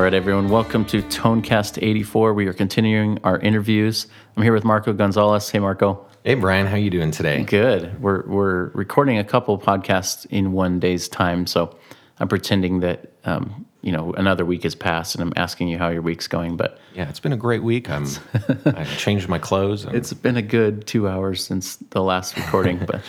[0.00, 2.32] All right, everyone, welcome to Tonecast 84.
[2.32, 4.06] We are continuing our interviews.
[4.34, 5.50] I'm here with Marco Gonzalez.
[5.50, 6.06] Hey, Marco.
[6.24, 7.42] Hey, Brian, how you doing today?
[7.42, 8.00] Good.
[8.00, 11.76] We're, we're recording a couple podcasts in one day's time, so
[12.18, 15.90] I'm pretending that um, you know another week has passed, and I'm asking you how
[15.90, 16.56] your week's going.
[16.56, 17.90] But Yeah, it's been a great week.
[17.90, 18.06] I'm
[18.64, 19.84] I changed my clothes.
[19.84, 22.78] it's been a good two hours since the last recording.
[22.86, 23.02] but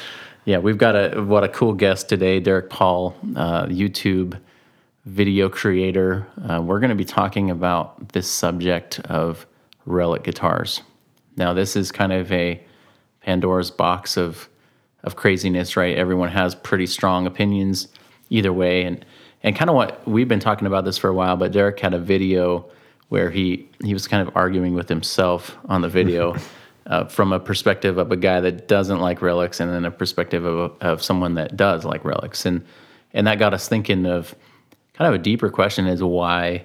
[0.43, 4.37] yeah, we've got a what a cool guest today, Derek Paul, uh, YouTube
[5.05, 6.27] video creator.
[6.47, 9.47] Uh, we're going to be talking about this subject of
[9.85, 10.81] relic guitars.
[11.37, 12.63] Now, this is kind of a
[13.21, 14.47] Pandora's box of
[15.03, 15.97] of craziness, right?
[15.97, 17.87] Everyone has pretty strong opinions
[18.29, 19.03] either way, and
[19.43, 21.37] and kind of what we've been talking about this for a while.
[21.37, 22.69] But Derek had a video
[23.09, 26.35] where he he was kind of arguing with himself on the video.
[26.87, 30.43] Uh, from a perspective of a guy that doesn't like relics, and then a perspective
[30.43, 32.65] of, of someone that does like relics, and
[33.13, 34.33] and that got us thinking of
[35.01, 36.63] kind of a deeper question: is why,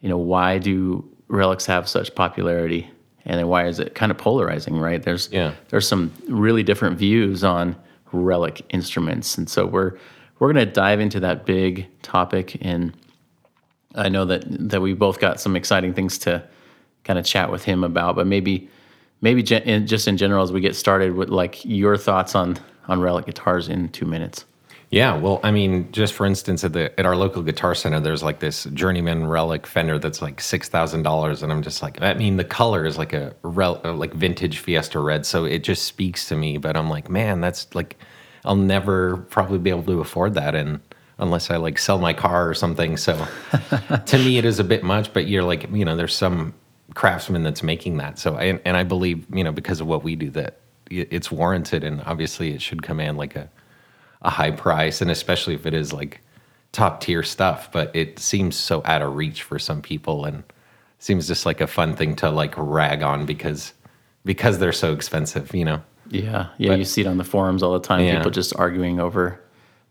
[0.00, 2.90] you know, why do relics have such popularity,
[3.24, 4.78] and then why is it kind of polarizing?
[4.78, 5.00] Right?
[5.02, 5.52] There's Yeah.
[5.68, 7.76] there's some really different views on
[8.12, 9.92] relic instruments, and so we're
[10.40, 12.58] we're going to dive into that big topic.
[12.62, 12.92] And
[13.94, 16.42] I know that that we both got some exciting things to
[17.04, 18.68] kind of chat with him about, but maybe
[19.20, 22.58] maybe gen- in, just in general as we get started with like your thoughts on
[22.88, 24.44] on relic guitars in two minutes.
[24.92, 28.22] Yeah, well, I mean, just for instance, at the at our local guitar center, there's
[28.22, 32.12] like this journeyman relic Fender that's like six thousand dollars, and I'm just like, I
[32.12, 35.84] mean, the color is like a rel- uh, like vintage Fiesta red, so it just
[35.84, 36.58] speaks to me.
[36.58, 37.96] But I'm like, man, that's like,
[38.44, 40.78] I'll never probably be able to afford that, and
[41.18, 42.98] unless I like sell my car or something.
[42.98, 43.14] So
[44.06, 45.10] to me, it is a bit much.
[45.14, 46.52] But you're like, you know, there's some
[46.92, 48.18] craftsman that's making that.
[48.18, 50.58] So I, and I believe, you know, because of what we do, that
[50.90, 53.48] it's warranted, and obviously it should command like a
[54.22, 56.20] a high price, and especially if it is like
[56.72, 57.70] top tier stuff.
[57.70, 60.44] But it seems so out of reach for some people, and
[60.98, 63.72] seems just like a fun thing to like rag on because
[64.24, 65.82] because they're so expensive, you know.
[66.08, 68.04] Yeah, yeah, you see it on the forums all the time.
[68.04, 68.18] Yeah.
[68.18, 69.40] People just arguing over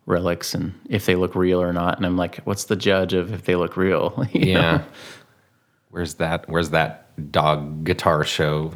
[0.06, 1.98] relics and if they look real or not.
[1.98, 4.26] And I'm like, what's the judge of if they look real?
[4.34, 4.62] You know?
[4.62, 4.84] Yeah.
[5.90, 6.48] Where's that?
[6.48, 8.72] Where's that dog guitar show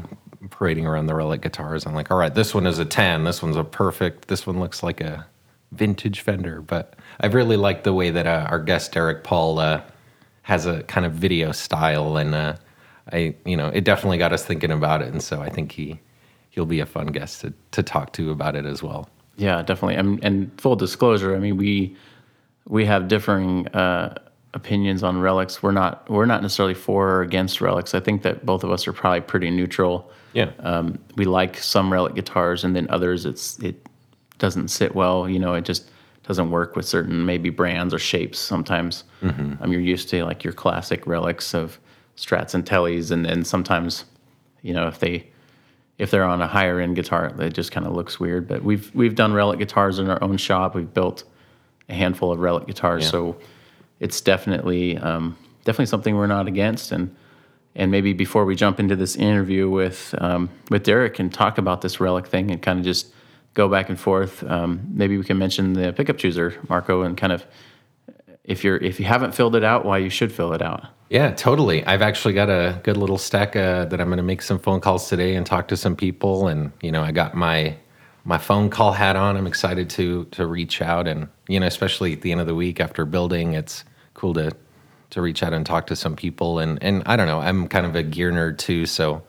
[0.49, 1.85] parading around the relic guitars?
[1.85, 3.23] I'm like, all right, this one is a 10.
[3.23, 4.27] This one's a perfect.
[4.27, 5.25] This one looks like a
[5.71, 6.61] vintage Fender.
[6.61, 9.81] But I really like the way that uh, our guest Derek Paul uh,
[10.43, 12.55] has a kind of video style, and uh,
[13.11, 15.09] I, you know, it definitely got us thinking about it.
[15.09, 15.99] And so I think he
[16.49, 19.09] he'll be a fun guest to to talk to about it as well.
[19.37, 19.95] Yeah, definitely.
[19.95, 21.95] And, and full disclosure, I mean, we
[22.67, 24.17] we have differing uh,
[24.53, 25.61] opinions on relics.
[25.61, 27.93] We're not we're not necessarily for or against relics.
[27.93, 30.09] I think that both of us are probably pretty neutral.
[30.33, 30.51] Yeah.
[30.59, 33.87] Um, we like some relic guitars, and then others, it's it
[34.37, 35.27] doesn't sit well.
[35.29, 35.89] You know, it just
[36.23, 38.39] doesn't work with certain maybe brands or shapes.
[38.39, 41.79] Sometimes um, you're used to like your classic relics of
[42.17, 44.05] Strats and Tellys, and then sometimes,
[44.61, 45.27] you know, if they
[45.97, 48.47] if they're on a higher end guitar, it just kind of looks weird.
[48.47, 50.75] But we've we've done relic guitars in our own shop.
[50.75, 51.23] We've built
[51.89, 53.09] a handful of relic guitars, Yeah.
[53.11, 53.37] so
[53.99, 56.91] it's definitely um, definitely something we're not against.
[56.91, 57.15] And
[57.75, 61.81] and maybe before we jump into this interview with um, with Derek and talk about
[61.81, 63.07] this relic thing and kind of just
[63.55, 67.33] go back and forth, um, maybe we can mention the pickup chooser, Marco, and kind
[67.33, 67.43] of
[68.43, 70.85] if you're if you haven't filled it out, why you should fill it out.
[71.09, 71.85] Yeah, totally.
[71.85, 74.81] I've actually got a good little stack uh, that I'm going to make some phone
[74.81, 76.47] calls today and talk to some people.
[76.47, 77.75] And you know, I got my
[78.23, 79.37] my phone call hat on.
[79.37, 82.55] I'm excited to to reach out and you know, especially at the end of the
[82.55, 83.83] week after building, it's
[84.13, 84.51] cool to
[85.11, 86.59] to reach out and talk to some people.
[86.59, 89.23] And and I don't know, I'm kind of a gear nerd too, so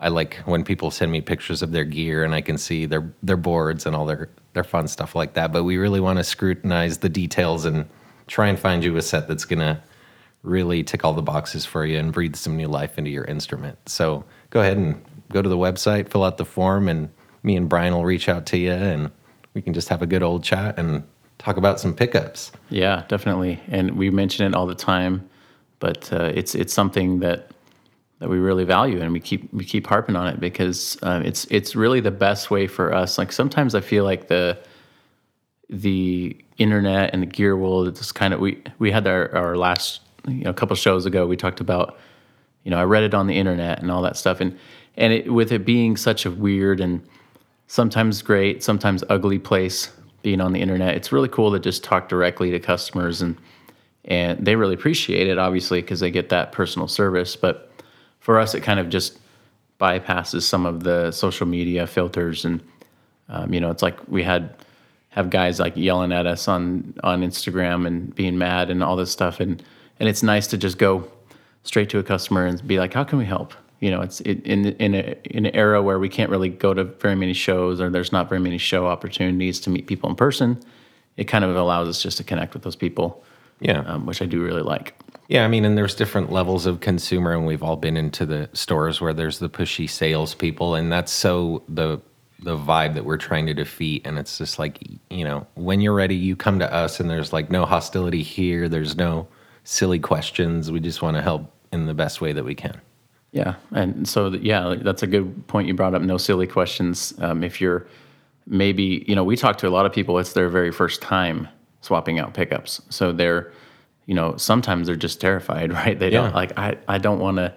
[0.00, 3.12] I like when people send me pictures of their gear and I can see their
[3.22, 5.52] their boards and all their their fun stuff like that.
[5.52, 7.88] But we really want to scrutinize the details and
[8.26, 9.82] try and find you a set that's gonna
[10.42, 13.76] really tick all the boxes for you and breathe some new life into your instrument.
[13.86, 17.10] So go ahead and go to the website, fill out the form, and
[17.42, 19.10] me and Brian will reach out to you and
[19.54, 21.02] we can just have a good old chat and
[21.38, 22.52] talk about some pickups.
[22.70, 23.60] Yeah, definitely.
[23.68, 25.28] And we mention it all the time,
[25.80, 27.50] but uh, it's it's something that
[28.18, 31.46] that we really value, and we keep we keep harping on it because uh, it's
[31.50, 33.18] it's really the best way for us.
[33.18, 34.58] Like sometimes I feel like the
[35.70, 40.00] the internet and the gear world it's kind of we we had our our last
[40.26, 41.98] you know a couple shows ago we talked about
[42.64, 44.58] you know I read it on the internet and all that stuff and
[44.96, 47.06] and it, with it being such a weird and
[47.66, 49.92] sometimes great sometimes ugly place
[50.22, 53.36] being on the internet it's really cool to just talk directly to customers and
[54.06, 57.67] and they really appreciate it obviously because they get that personal service but
[58.20, 59.18] for us it kind of just
[59.80, 62.60] bypasses some of the social media filters and
[63.28, 64.54] um, you know it's like we had
[65.10, 69.10] have guys like yelling at us on on Instagram and being mad and all this
[69.10, 69.62] stuff and
[70.00, 71.10] and it's nice to just go
[71.64, 73.52] straight to a customer and be like, how can we help?
[73.80, 76.74] You know, it's it, in in a, in an era where we can't really go
[76.74, 80.16] to very many shows or there's not very many show opportunities to meet people in
[80.16, 80.60] person.
[81.16, 83.22] It kind of allows us just to connect with those people,
[83.60, 83.80] Yeah.
[83.80, 84.94] um, which I do really like.
[85.28, 88.48] Yeah, I mean, and there's different levels of consumer, and we've all been into the
[88.54, 92.00] stores where there's the pushy salespeople, and that's so the
[92.40, 94.06] the vibe that we're trying to defeat.
[94.06, 94.78] And it's just like,
[95.10, 98.68] you know, when you're ready, you come to us, and there's like no hostility here.
[98.68, 99.28] There's no
[99.64, 100.70] silly questions.
[100.72, 102.80] We just want to help in the best way that we can.
[103.32, 106.00] Yeah, and so yeah, that's a good point you brought up.
[106.00, 107.12] No silly questions.
[107.18, 107.86] Um, if you're
[108.46, 110.18] maybe you know, we talk to a lot of people.
[110.18, 111.48] It's their very first time
[111.80, 113.52] swapping out pickups, so they're
[114.06, 115.98] you know sometimes they're just terrified, right?
[115.98, 117.54] They don't like I I don't want to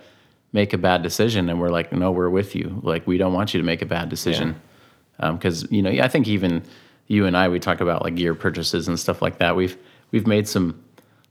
[0.53, 2.79] make a bad decision, and we're like, no, we're with you.
[2.83, 4.59] Like we don't want you to make a bad decision
[5.19, 6.63] because um, you know I think even
[7.07, 9.55] you and I we talk about like gear purchases and stuff like that.
[9.55, 9.77] We've
[10.11, 10.81] we've made some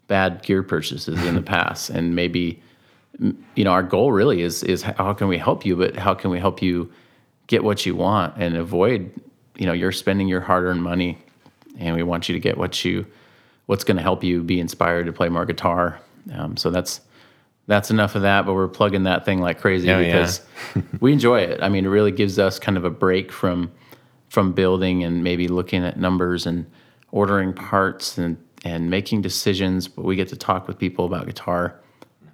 [0.06, 2.62] bad gear purchases in the past, and maybe
[3.54, 6.30] you know our goal really is is how can we help you, but how can
[6.30, 6.90] we help you
[7.46, 9.10] get what you want and avoid
[9.56, 11.18] you know you're spending your hard-earned money,
[11.78, 13.06] and we want you to get what you
[13.66, 16.00] what's going to help you be inspired to play more guitar.
[16.34, 17.00] Um, so that's
[17.66, 18.46] that's enough of that.
[18.46, 20.06] But we're plugging that thing like crazy Yeah, yeah.
[20.06, 20.42] because
[21.00, 21.62] we enjoy it.
[21.62, 23.70] I mean, it really gives us kind of a break from
[24.28, 26.66] from building and maybe looking at numbers and
[27.12, 29.88] ordering parts and and making decisions.
[29.88, 31.80] But we get to talk with people about guitar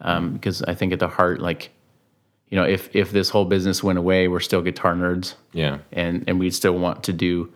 [0.00, 1.70] um, because I think at the heart, like
[2.48, 5.78] you know, if if this whole business went away, we're still guitar nerds Yeah.
[5.92, 7.52] and and we'd still want to do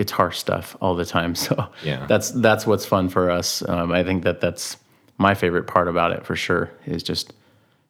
[0.00, 1.34] guitar stuff all the time.
[1.46, 1.54] So
[1.84, 2.06] Yeah.
[2.06, 3.62] that's that's what's fun for us.
[3.68, 4.76] Um, I think that that's
[5.18, 7.32] my favorite part about it for sure is just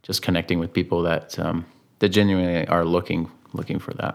[0.03, 1.65] just connecting with people that um,
[2.01, 4.15] that genuinely are looking looking for that.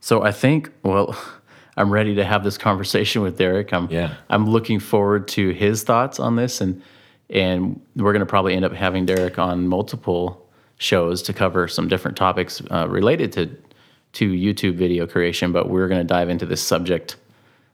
[0.00, 1.16] So I think well.
[1.78, 3.70] I'm ready to have this conversation with Derek.
[3.74, 4.14] I'm Yeah.
[4.30, 6.80] I'm looking forward to his thoughts on this and
[7.28, 10.48] and we're going to probably end up having Derek on multiple
[10.78, 13.50] shows to cover some different topics uh, related to
[14.12, 15.52] to YouTube video creation.
[15.52, 17.16] But we're going to dive into this subject,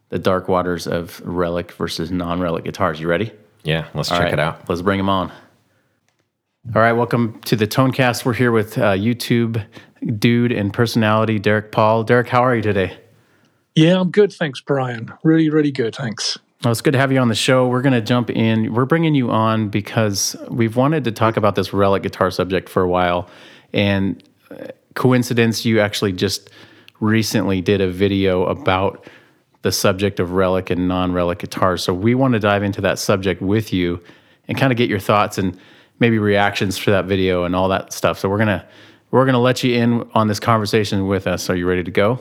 [0.09, 3.01] the dark waters of relic versus non-relic guitars.
[3.01, 3.33] You ready?
[3.63, 3.89] Yeah.
[3.95, 4.69] Let's All check right, it out.
[4.69, 5.33] Let's bring him on.
[6.75, 8.25] All right, welcome to the Tonecast.
[8.25, 9.65] We're here with uh, YouTube
[10.19, 12.05] dude and personality Derek Paul.
[12.05, 12.97] Derek, how are you today?
[13.75, 14.33] Yeah, I'm good.
[14.33, 15.13] Thanks, Brian.
[15.25, 15.97] Really, really good.
[15.97, 16.39] Thanks.
[16.63, 17.67] Well, it's good to have you on the show.
[17.67, 18.73] We're going to jump in.
[18.73, 22.83] We're bringing you on because we've wanted to talk about this relic guitar subject for
[22.83, 23.29] a while.
[23.73, 26.51] And uh, coincidence, you actually just
[27.01, 29.07] recently did a video about
[29.63, 31.83] the subject of relic and non relic guitars.
[31.83, 34.03] So we want to dive into that subject with you
[34.49, 35.59] and kind of get your thoughts and
[36.01, 38.19] maybe reactions for that video and all that stuff.
[38.19, 38.67] So we're going to
[39.13, 41.49] we're going to let you in on this conversation with us.
[41.51, 42.19] Are you ready to go?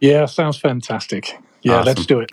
[0.00, 1.38] Yeah, sounds fantastic.
[1.62, 1.86] Yeah, Awesome.
[1.86, 2.32] let's do it.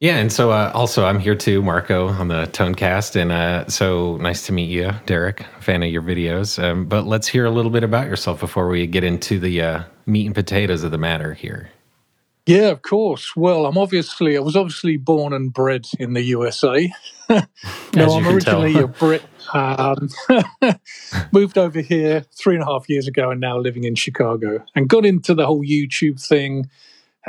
[0.00, 4.16] Yeah, and so uh, also I'm here too, Marco, on the Tonecast, and uh, so
[4.18, 5.44] nice to meet you, Derek.
[5.58, 6.62] Fan of your videos.
[6.62, 9.82] Um, but let's hear a little bit about yourself before we get into the uh,
[10.06, 11.70] meat and potatoes of the matter here.
[12.46, 13.34] Yeah, of course.
[13.34, 16.92] Well, I'm obviously I was obviously born and bred in the USA.
[17.94, 19.22] No, I'm originally a Brit.
[19.52, 20.08] Um,
[21.32, 24.64] moved over here three and a half years ago, and now living in Chicago.
[24.74, 26.70] And got into the whole YouTube thing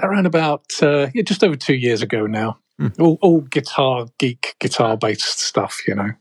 [0.03, 2.58] around about uh, yeah, just over two years ago now.
[2.98, 6.12] All, all guitar geek, guitar based stuff, you know.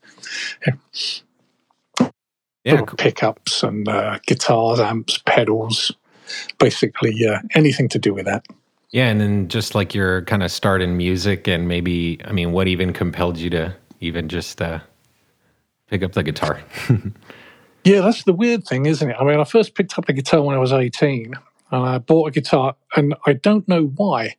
[2.65, 5.93] Yeah, little pickups and uh, guitars, amps, pedals,
[6.59, 8.45] basically uh, anything to do with that.
[8.91, 12.51] Yeah, and then just like your kind of start in music, and maybe I mean,
[12.51, 14.81] what even compelled you to even just uh,
[15.89, 16.61] pick up the guitar?
[17.85, 19.17] Yeah, that's the weird thing, isn't it?
[19.19, 21.33] I mean, I first picked up the guitar when I was 18
[21.71, 24.37] and I bought a guitar, and I don't know why,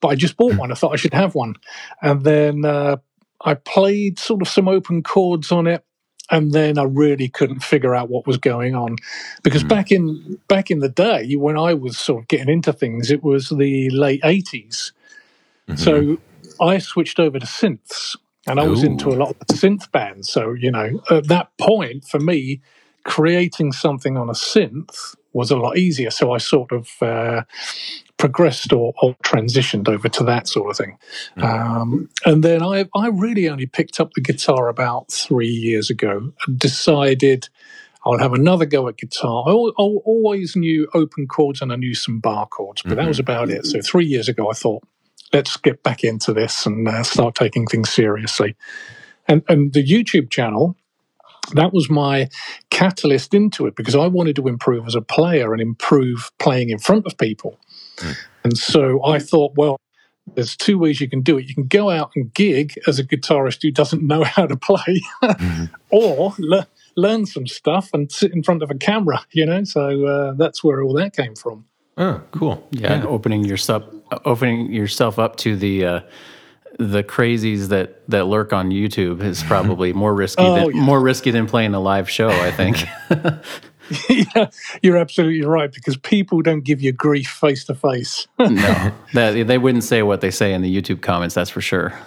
[0.00, 0.58] but I just bought hmm.
[0.58, 0.72] one.
[0.72, 1.56] I thought I should have one.
[2.02, 2.96] And then uh,
[3.40, 5.84] I played sort of some open chords on it.
[6.30, 8.96] And then I really couldn't figure out what was going on,
[9.42, 9.68] because hmm.
[9.68, 13.22] back in back in the day when I was sort of getting into things, it
[13.22, 14.92] was the late eighties.
[15.68, 15.76] Mm-hmm.
[15.76, 16.18] So
[16.60, 18.14] I switched over to synths,
[18.46, 18.88] and I was Ooh.
[18.88, 20.28] into a lot of synth bands.
[20.28, 22.60] So you know, at that point for me,
[23.04, 26.10] creating something on a synth was a lot easier.
[26.10, 27.42] So I sort of uh,
[28.16, 30.98] progressed or, or transitioned over to that sort of thing.
[31.36, 36.32] Um, and then I, I really only picked up the guitar about three years ago
[36.46, 37.48] and decided
[38.04, 39.44] I'll have another go at guitar.
[39.46, 43.06] I al- al- always knew open chords and I knew some bar chords, but that
[43.08, 43.66] was about it.
[43.66, 44.82] So three years ago, I thought,
[45.32, 48.56] let's get back into this and uh, start taking things seriously.
[49.26, 50.74] And, and the YouTube channel,
[51.54, 52.28] that was my
[52.70, 56.78] catalyst into it because I wanted to improve as a player and improve playing in
[56.78, 57.58] front of people.
[58.44, 59.78] And so I thought, well,
[60.34, 61.48] there's two ways you can do it.
[61.48, 65.02] You can go out and gig as a guitarist who doesn't know how to play,
[65.22, 65.64] mm-hmm.
[65.90, 69.24] or le- learn some stuff and sit in front of a camera.
[69.32, 71.64] You know, so uh, that's where all that came from.
[71.96, 72.66] Oh, cool!
[72.70, 73.06] Yeah, yeah.
[73.06, 73.84] opening yourself
[74.24, 75.84] opening yourself up to the.
[75.84, 76.00] Uh,
[76.78, 80.82] the crazies that, that lurk on YouTube is probably more risky oh, than yeah.
[80.82, 82.30] more risky than playing a live show.
[82.30, 82.84] I think.
[84.08, 84.48] yeah,
[84.82, 88.26] you're absolutely right because people don't give you grief face to face.
[88.38, 91.34] no, that, they wouldn't say what they say in the YouTube comments.
[91.34, 91.98] That's for sure.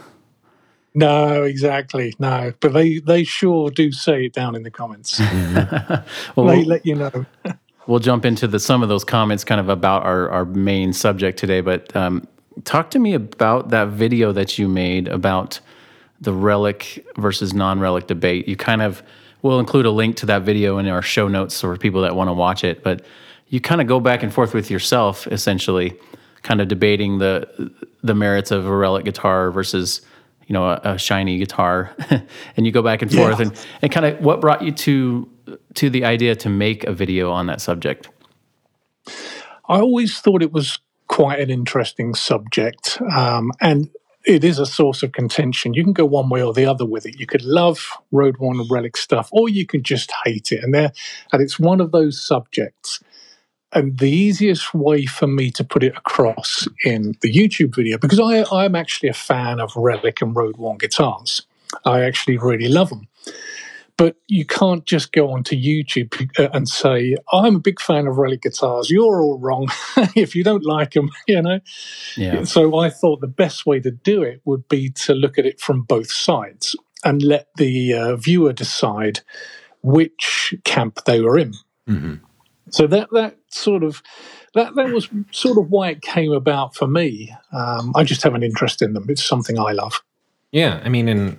[0.94, 2.14] No, exactly.
[2.20, 5.20] No, but they they sure do say it down in the comments.
[6.36, 7.26] well, they let you know.
[7.88, 11.40] we'll jump into the some of those comments, kind of about our our main subject
[11.40, 11.60] today.
[11.62, 12.28] But um,
[12.64, 15.60] talk to me about that video that you made about
[16.20, 18.48] the relic versus non-relic debate.
[18.48, 19.04] You kind of
[19.42, 22.28] we'll include a link to that video in our show notes for people that want
[22.28, 22.84] to watch it.
[22.84, 23.04] But
[23.48, 25.98] you kind of go back and forth with yourself, essentially,
[26.44, 27.72] kind of debating the
[28.04, 30.02] the merits of a relic guitar versus
[30.48, 31.96] you know a, a shiny guitar,
[32.58, 33.48] and you go back and forth, yeah.
[33.48, 35.30] and and kind of what brought you to
[35.76, 38.10] to the idea to make a video on that subject.
[39.68, 40.80] I always thought it was
[41.12, 43.90] quite an interesting subject, um, and
[44.26, 45.74] it is a source of contention.
[45.74, 47.20] You can go one way or the other with it.
[47.20, 47.80] You could love
[48.14, 50.64] Road Worn Relic stuff, or you could just hate it.
[50.64, 50.94] And there,
[51.34, 53.04] and it's one of those subjects.
[53.74, 58.20] And the easiest way for me to put it across in the YouTube video, because
[58.20, 61.42] I, I'm actually a fan of Relic and Road Worn guitars.
[61.84, 63.10] I actually really love them.
[64.02, 68.18] But you can't just go onto YouTube uh, and say, I'm a big fan of
[68.18, 68.90] relic guitars.
[68.90, 69.70] You're all wrong
[70.16, 71.60] if you don't like them, you know?
[72.18, 72.44] Yeah.
[72.46, 75.60] So I thought the best way to do it would be to look at it
[75.60, 79.20] from both sides and let the uh, viewer decide
[79.84, 81.54] which camp they were in.
[81.88, 82.16] Mm-hmm.
[82.72, 84.02] So that, that sort of
[84.56, 87.36] that that was sort of why it came about for me.
[87.54, 89.06] Um, I just have an interest in them.
[89.10, 90.02] It's something I love.
[90.52, 91.38] Yeah, I mean, and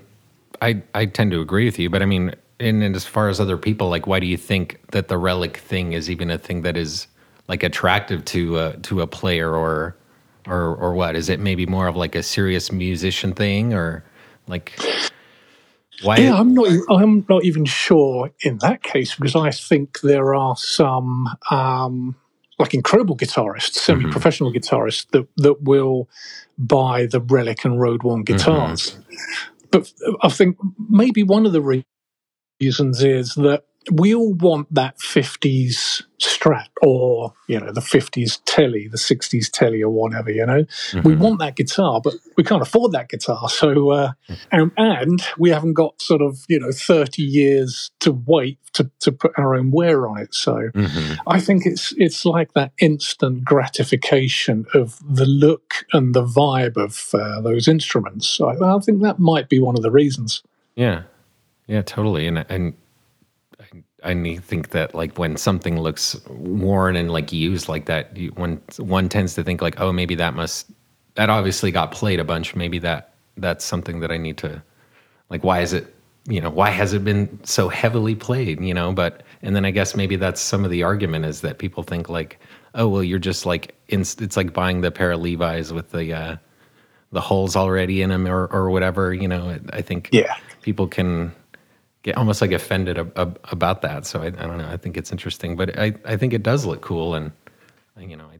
[0.60, 3.40] I I tend to agree with you, but I mean, and, and as far as
[3.40, 6.62] other people, like, why do you think that the relic thing is even a thing
[6.62, 7.06] that is
[7.48, 9.96] like attractive to uh, to a player or
[10.46, 11.16] or or what?
[11.16, 14.04] Is it maybe more of like a serious musician thing or
[14.46, 14.78] like?
[16.02, 16.16] Why?
[16.16, 16.68] Yeah, I'm not.
[16.90, 22.16] I'm not even sure in that case because I think there are some um,
[22.58, 24.00] like incredible guitarists, mm-hmm.
[24.00, 24.76] semi-professional mm-hmm.
[24.76, 26.08] guitarists that that will
[26.58, 28.90] buy the Relic and Road Worn guitars.
[28.90, 29.00] Mm-hmm.
[29.70, 29.92] But
[30.22, 31.62] I think maybe one of the
[32.62, 38.86] reasons is that we all want that 50s strat or you know the 50s telly
[38.86, 40.62] the 60s telly or whatever you know?
[40.62, 41.08] Mm-hmm.
[41.08, 43.48] we want that guitar but we can't afford that guitar.
[43.48, 44.12] So uh,
[44.50, 49.10] and, and, we haven't got sort of you know 30 years to wait to, to
[49.10, 50.34] put our own wear on it.
[50.34, 51.14] So mm-hmm.
[51.26, 57.08] i think it's it's like that instant gratification of the look and the vibe of
[57.14, 58.40] uh, those instruments.
[58.40, 60.42] I, I think that might be one of the reasons.
[60.76, 61.02] Yeah
[61.66, 62.26] yeah, totally.
[62.26, 62.74] And and
[64.04, 68.30] I, I think that like when something looks worn and like used like that, you,
[68.36, 70.70] when one tends to think like, oh, maybe that must
[71.14, 72.54] that obviously got played a bunch.
[72.54, 74.62] Maybe that that's something that I need to
[75.30, 75.44] like.
[75.44, 75.94] Why is it?
[76.28, 78.60] You know, why has it been so heavily played?
[78.60, 81.58] You know, but and then I guess maybe that's some of the argument is that
[81.58, 82.38] people think like,
[82.74, 86.36] oh, well, you're just like it's like buying the pair of Levi's with the uh,
[87.12, 89.12] the holes already in them or or whatever.
[89.12, 91.32] You know, I think yeah, people can
[92.02, 94.06] get almost like offended ab- ab- about that.
[94.06, 94.68] So I, I, don't know.
[94.68, 97.32] I think it's interesting, but I, I think it does look cool, and
[97.98, 98.38] you know, I,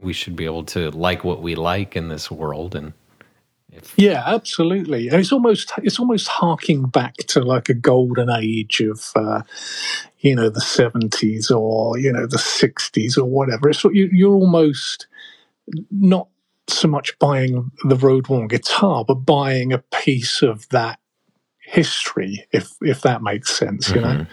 [0.00, 2.74] we should be able to like what we like in this world.
[2.74, 2.92] And
[3.72, 5.08] if, yeah, absolutely.
[5.08, 9.42] And it's almost it's almost harking back to like a golden age of uh,
[10.20, 13.68] you know the seventies or you know the sixties or whatever.
[13.68, 15.06] It's you, you're almost
[15.90, 16.28] not
[16.68, 20.99] so much buying the road worn guitar, but buying a piece of that
[21.70, 24.18] history, if if that makes sense, you mm-hmm.
[24.18, 24.26] know.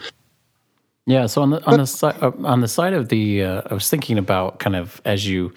[1.06, 1.26] Yeah.
[1.26, 3.88] So on the on the side uh, on the side of the, uh, I was
[3.88, 5.52] thinking about kind of as you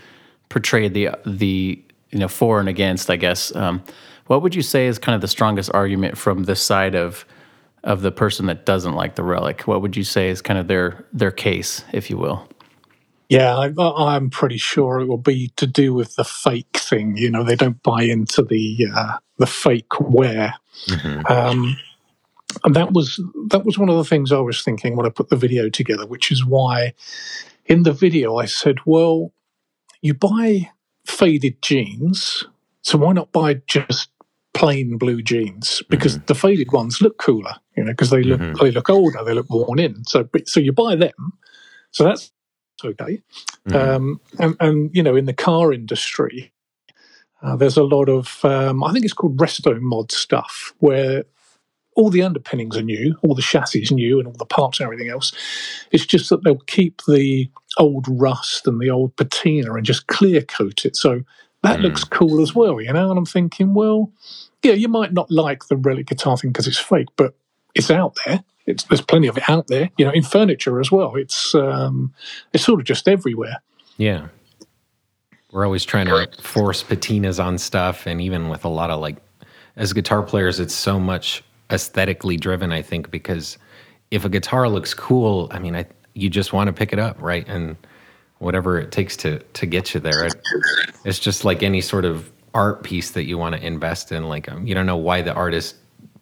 [0.50, 3.54] portrayed the the you know for and against, I guess.
[3.56, 3.84] Um,
[4.28, 7.26] what would you say is kind of the strongest argument from this side of
[7.84, 9.68] of the person that doesn't like the relic?
[9.68, 12.48] What would you say is kind of their their case, if you will?
[13.28, 17.16] Yeah, I, am pretty sure it will be to do with the fake thing.
[17.16, 20.53] You know, they don't buy into the uh, the fake wear.
[20.88, 21.31] Mm-hmm.
[21.31, 21.77] Um,
[22.63, 23.19] and that was
[23.50, 26.05] that was one of the things I was thinking when I put the video together,
[26.05, 26.93] which is why
[27.65, 29.33] in the video I said, "Well,
[30.01, 30.69] you buy
[31.05, 32.45] faded jeans,
[32.81, 34.10] so why not buy just
[34.53, 35.81] plain blue jeans?
[35.89, 36.25] Because mm-hmm.
[36.25, 38.63] the faded ones look cooler, you know, because they look mm-hmm.
[38.63, 40.03] they look older, they look worn in.
[40.05, 41.33] So so you buy them.
[41.91, 42.31] So that's
[42.83, 43.21] okay.
[43.67, 43.75] Mm-hmm.
[43.75, 46.51] Um, and, and, you know, in the car industry,
[47.41, 51.24] Uh, there's a lot of, um, I think it's called resto mod stuff, where
[51.95, 54.86] all the underpinnings are new, all the chassis is new, and all the parts and
[54.86, 55.33] everything else.
[55.91, 60.41] It's just that they'll keep the old rust and the old patina and just clear
[60.41, 60.95] coat it.
[60.95, 61.21] So
[61.63, 61.83] that mm.
[61.83, 63.10] looks cool as well, you know.
[63.10, 64.12] And I'm thinking, well,
[64.63, 67.36] yeah, you might not like the relic guitar thing because it's fake, but
[67.75, 68.43] it's out there.
[68.67, 71.15] It's, there's plenty of it out there, you know, in furniture as well.
[71.15, 72.13] It's um,
[72.53, 73.62] it's sort of just everywhere.
[73.98, 74.27] Yeah,
[75.51, 79.17] we're always trying to force patinas on stuff, and even with a lot of like,
[79.75, 82.72] as guitar players, it's so much aesthetically driven.
[82.72, 83.58] I think because
[84.12, 87.22] if a guitar looks cool, I mean, I you just want to pick it up,
[87.22, 87.48] right?
[87.48, 87.77] And
[88.39, 90.25] whatever it takes to to get you there.
[90.25, 90.36] It,
[91.05, 94.27] it's just like any sort of art piece that you want to invest in.
[94.27, 95.75] Like um, you don't know why the artist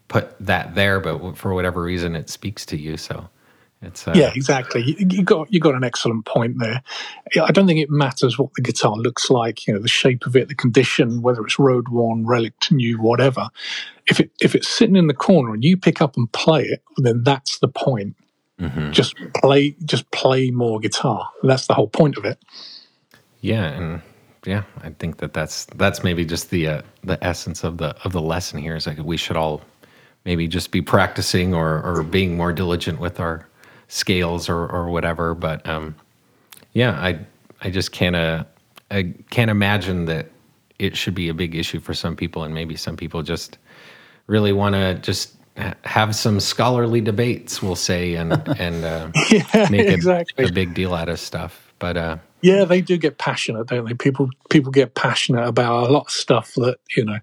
[0.09, 2.97] put that there, but for whatever reason, it speaks to you.
[2.97, 3.27] So
[3.81, 4.83] uh, yeah, exactly.
[4.83, 6.81] You, you, got you got an excellent point there.
[7.41, 9.65] I don't think it matters what the guitar looks like.
[9.65, 13.49] You know, the shape of it, the condition, whether it's road worn, relic, new, whatever.
[14.07, 16.83] If it if it's sitting in the corner and you pick up and play it,
[16.97, 18.15] then that's the point.
[18.59, 18.91] Mm-hmm.
[18.91, 21.29] Just play, just play more guitar.
[21.43, 22.37] That's the whole point of it.
[23.39, 24.01] Yeah, and
[24.45, 28.11] yeah, I think that that's that's maybe just the uh, the essence of the of
[28.11, 29.61] the lesson here is like we should all
[30.25, 33.47] maybe just be practicing or or being more diligent with our
[33.89, 35.35] scales or or whatever.
[35.35, 35.95] But um,
[36.71, 37.19] yeah, I
[37.61, 38.45] I just can't uh,
[38.89, 40.29] I can't imagine that
[40.77, 43.57] it should be a big issue for some people, and maybe some people just
[44.27, 45.35] really want to just
[45.83, 50.45] have some scholarly debates, we'll say, and and uh, yeah, make a, exactly.
[50.45, 51.73] a, big deal out of stuff.
[51.79, 53.93] But uh, yeah, they do get passionate, don't they?
[53.93, 57.19] People people get passionate about a lot of stuff that you know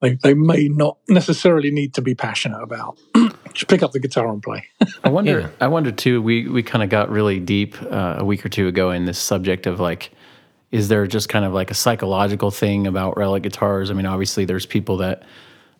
[0.00, 2.98] they they may not necessarily need to be passionate about.
[3.54, 4.66] Just pick up the guitar and play.
[5.04, 5.40] I wonder.
[5.40, 5.48] Yeah.
[5.60, 6.20] I wonder too.
[6.20, 9.18] We we kind of got really deep uh, a week or two ago in this
[9.18, 10.12] subject of like.
[10.70, 13.92] Is there just kind of like a psychological thing about relic guitars?
[13.92, 15.22] I mean, obviously, there's people that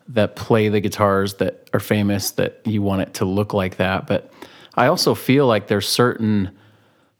[0.07, 4.07] that play the guitars that are famous that you want it to look like that.
[4.07, 4.31] But
[4.75, 6.51] I also feel like there's certain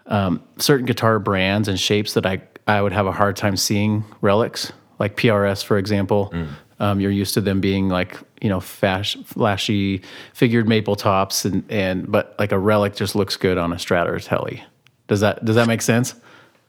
[0.08, 4.04] um, certain guitar brands and shapes that I I would have a hard time seeing
[4.22, 6.32] relics, like PRS, for example.
[6.34, 6.48] Mm.
[6.80, 10.04] Um, you're used to them being like you know fash, flashy
[10.36, 14.08] figured maple tops and and but like a relic just looks good on a Strat
[14.08, 14.64] or Tele.
[15.08, 16.14] Does that does that make sense?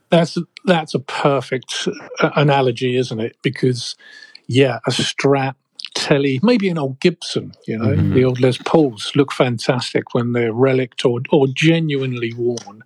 [0.09, 1.87] That's that's a perfect
[2.23, 3.37] uh, analogy, isn't it?
[3.43, 3.95] Because
[4.47, 5.55] yeah, a Strat
[5.95, 8.15] Telly, maybe an old Gibson, you know, mm-hmm.
[8.15, 12.85] the old Les Pauls look fantastic when they're relict or, or genuinely worn.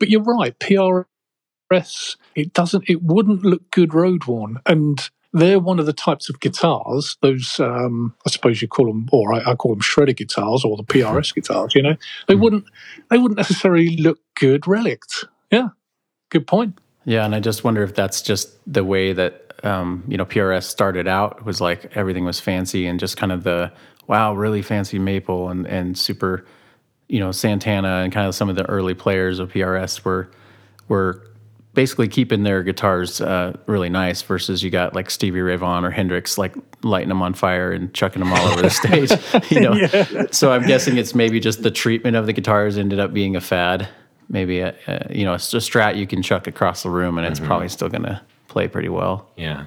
[0.00, 4.58] But you're right, PRS, it doesn't, it wouldn't look good road worn.
[4.66, 9.08] And they're one of the types of guitars, those, um, I suppose you call them,
[9.12, 11.96] or I, I, call them shredder guitars or the PRS guitars, you know,
[12.28, 12.42] they mm-hmm.
[12.42, 12.64] wouldn't,
[13.10, 15.24] they wouldn't necessarily look good relict.
[15.50, 15.68] Yeah.
[16.28, 16.78] Good point.
[17.04, 17.24] Yeah.
[17.24, 21.06] And I just wonder if that's just the way that um, you know, PRS started
[21.06, 23.72] out was like everything was fancy and just kind of the
[24.08, 26.44] wow, really fancy maple and and super,
[27.08, 30.30] you know, Santana and kind of some of the early players of PRS were
[30.88, 31.22] were
[31.74, 35.90] basically keeping their guitars uh, really nice versus you got like Stevie Ray Vaughan or
[35.90, 38.70] Hendrix like lighting them on fire and chucking them all over the
[39.40, 39.72] stage, you know.
[39.72, 40.26] Yeah.
[40.30, 43.40] So I'm guessing it's maybe just the treatment of the guitars ended up being a
[43.40, 43.88] fad.
[44.28, 47.26] Maybe a, a you know a, a strat you can chuck across the room and
[47.26, 47.48] it's mm-hmm.
[47.48, 49.30] probably still gonna play pretty well.
[49.36, 49.66] Yeah.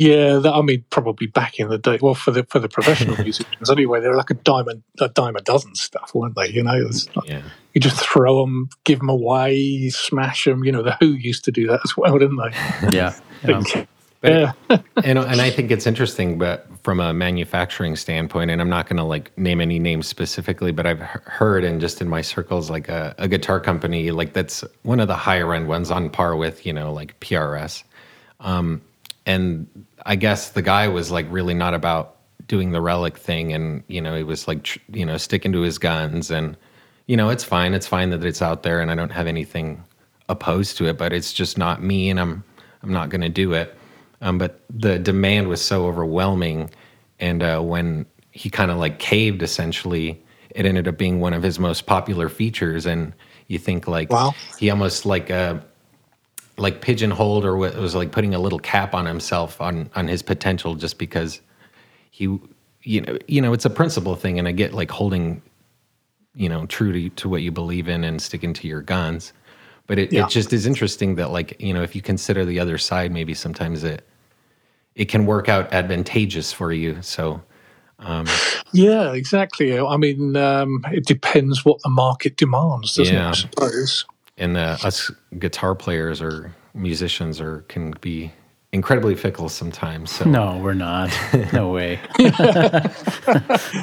[0.00, 1.98] Yeah, I mean, probably back in the day.
[2.00, 5.40] Well, for the for the professional musicians anyway, they're like a diamond, a dime a
[5.40, 6.50] dozen stuff, weren't they?
[6.50, 7.42] You know, like, yeah.
[7.78, 10.64] You just throw them, give them away, smash them.
[10.64, 12.90] You know, the Who used to do that as well, didn't they?
[12.96, 13.14] Yeah.
[13.46, 13.84] yeah.
[14.20, 14.52] But, yeah.
[15.04, 18.96] and and I think it's interesting, but from a manufacturing standpoint, and I'm not going
[18.96, 22.88] to like name any names specifically, but I've heard and just in my circles, like
[22.88, 26.66] a, a guitar company, like that's one of the higher end ones on par with
[26.66, 27.84] you know like PRS
[28.40, 28.82] um,
[29.26, 29.66] and
[30.06, 34.00] I guess the guy was like really not about doing the relic thing, and you
[34.00, 36.56] know he was like tr- you know sticking to his guns, and
[37.08, 39.82] you know it's fine, it's fine that it's out there, and I don't have anything
[40.28, 42.44] opposed to it, but it's just not me, and I'm
[42.82, 43.76] I'm not going to do it.
[44.20, 46.70] Um, but the demand was so overwhelming,
[47.18, 51.42] and uh, when he kind of like caved, essentially, it ended up being one of
[51.42, 53.14] his most popular features, and
[53.48, 54.34] you think like wow.
[54.58, 55.58] he almost like uh,
[56.58, 60.74] like pigeonholed or was like putting a little cap on himself on on his potential
[60.74, 61.40] just because
[62.10, 62.24] he
[62.82, 65.40] you know you know it's a principle thing and I get like holding
[66.34, 69.32] you know true to to what you believe in and sticking to your guns
[69.86, 70.24] but it, yeah.
[70.24, 73.34] it just is interesting that like you know if you consider the other side maybe
[73.34, 74.06] sometimes it
[74.94, 77.42] it can work out advantageous for you so
[78.00, 78.26] um,
[78.72, 83.28] yeah exactly i mean um, it depends what the market demands doesn't yeah.
[83.28, 84.04] it i suppose
[84.36, 88.32] and uh, us guitar players or musicians or can be
[88.72, 90.10] incredibly fickle sometimes.
[90.10, 91.10] So No, we're not.
[91.52, 92.00] No way.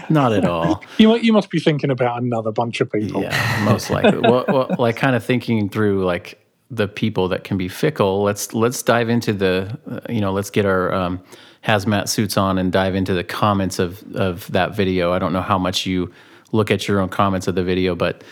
[0.10, 0.84] not at all.
[0.98, 3.22] You you must be thinking about another bunch of people.
[3.22, 4.20] Yeah, most likely.
[4.20, 8.24] well, well, like kind of thinking through like the people that can be fickle.
[8.24, 11.22] Let's let's dive into the uh, you know let's get our um,
[11.64, 15.14] hazmat suits on and dive into the comments of of that video.
[15.14, 16.12] I don't know how much you
[16.52, 18.24] look at your own comments of the video, but.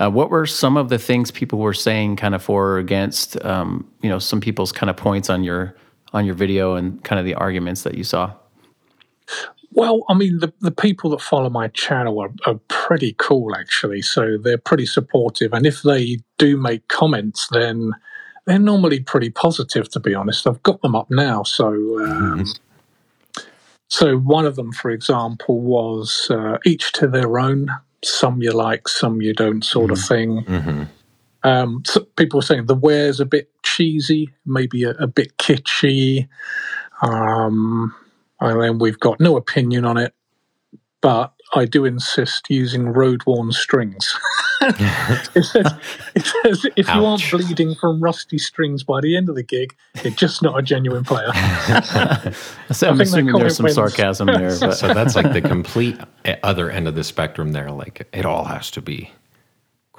[0.00, 3.36] Uh, what were some of the things people were saying, kind of for or against?
[3.44, 5.76] Um, you know, some people's kind of points on your
[6.12, 8.32] on your video and kind of the arguments that you saw.
[9.74, 14.02] Well, I mean, the, the people that follow my channel are, are pretty cool, actually.
[14.02, 15.54] So they're pretty supportive.
[15.54, 17.92] And if they do make comments, then
[18.44, 20.46] they're normally pretty positive, to be honest.
[20.46, 21.42] I've got them up now.
[21.42, 21.68] So,
[22.04, 22.44] um,
[23.88, 27.68] so one of them, for example, was uh, each to their own.
[28.04, 30.44] Some you like, some you don't, sort of thing.
[30.44, 30.88] Mhm.
[31.44, 36.28] Um, so people were saying the wear's a bit cheesy, maybe a, a bit kitschy.
[37.02, 37.94] Um,
[38.40, 40.14] and then we've got no opinion on it,
[41.00, 44.18] but I do insist using road worn strings.
[44.62, 45.74] it, says,
[46.14, 49.74] it says if you aren't bleeding from rusty strings by the end of the gig,
[50.04, 51.32] you're just not a genuine player.
[52.70, 53.74] So I'm assuming there's some wins.
[53.74, 57.70] sarcasm there, but So that's like the complete e- other end of the spectrum there.
[57.70, 59.10] Like it all has to be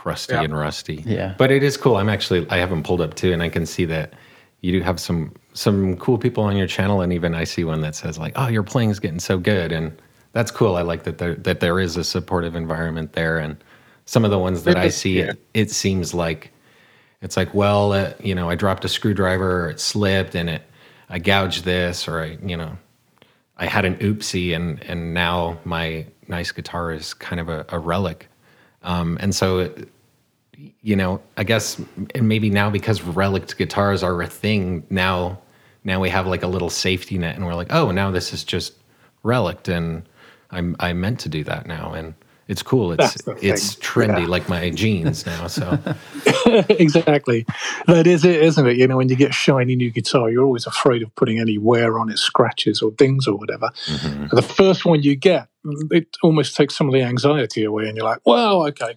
[0.04, 0.44] crusty Yeah.
[0.44, 1.02] and rusty.
[1.06, 1.34] Yeah.
[1.38, 1.96] But it is cool.
[1.96, 4.14] I'm actually I have them pulled up too, and I can see that
[4.62, 7.80] you do have some some cool people on your channel, and even I see one
[7.82, 9.94] that says like, "Oh, your playing is getting so good," and
[10.34, 10.76] that's cool.
[10.76, 13.56] I like that there that there is a supportive environment there, and
[14.06, 15.30] some of the ones that I see, Yeah.
[15.32, 16.52] it, it seems like
[17.22, 20.64] it's like, well, uh, you know, I dropped a screwdriver, or it slipped, and it
[21.10, 22.78] I gouged this, or I, you know,
[23.58, 27.80] I had an oopsie, and and now my nice guitar is kind of a, a
[27.80, 28.28] relic,
[28.84, 29.60] um, and so.
[29.60, 29.88] It,
[30.82, 31.80] you know, I guess
[32.16, 35.40] and maybe now because relic guitars are a thing now,
[35.84, 38.44] now we have like a little safety net, and we're like, oh, now this is
[38.44, 38.74] just
[39.24, 40.04] relic, and
[40.52, 42.14] I'm I meant to do that now, and
[42.48, 42.92] it's cool.
[42.94, 44.28] It's it's trendy Yeah.
[44.28, 45.48] like my jeans now.
[45.48, 45.80] So
[46.70, 47.46] exactly.
[47.88, 48.78] That is it, isn't it?
[48.78, 51.58] You know, when you get a shiny new guitar, you're always afraid of putting any
[51.58, 53.70] wear on it, scratches or dings or whatever.
[53.88, 54.30] mhm.
[54.30, 55.48] The first one you get,
[55.92, 58.96] it almost takes some of the anxiety away, and you're like, well, okay,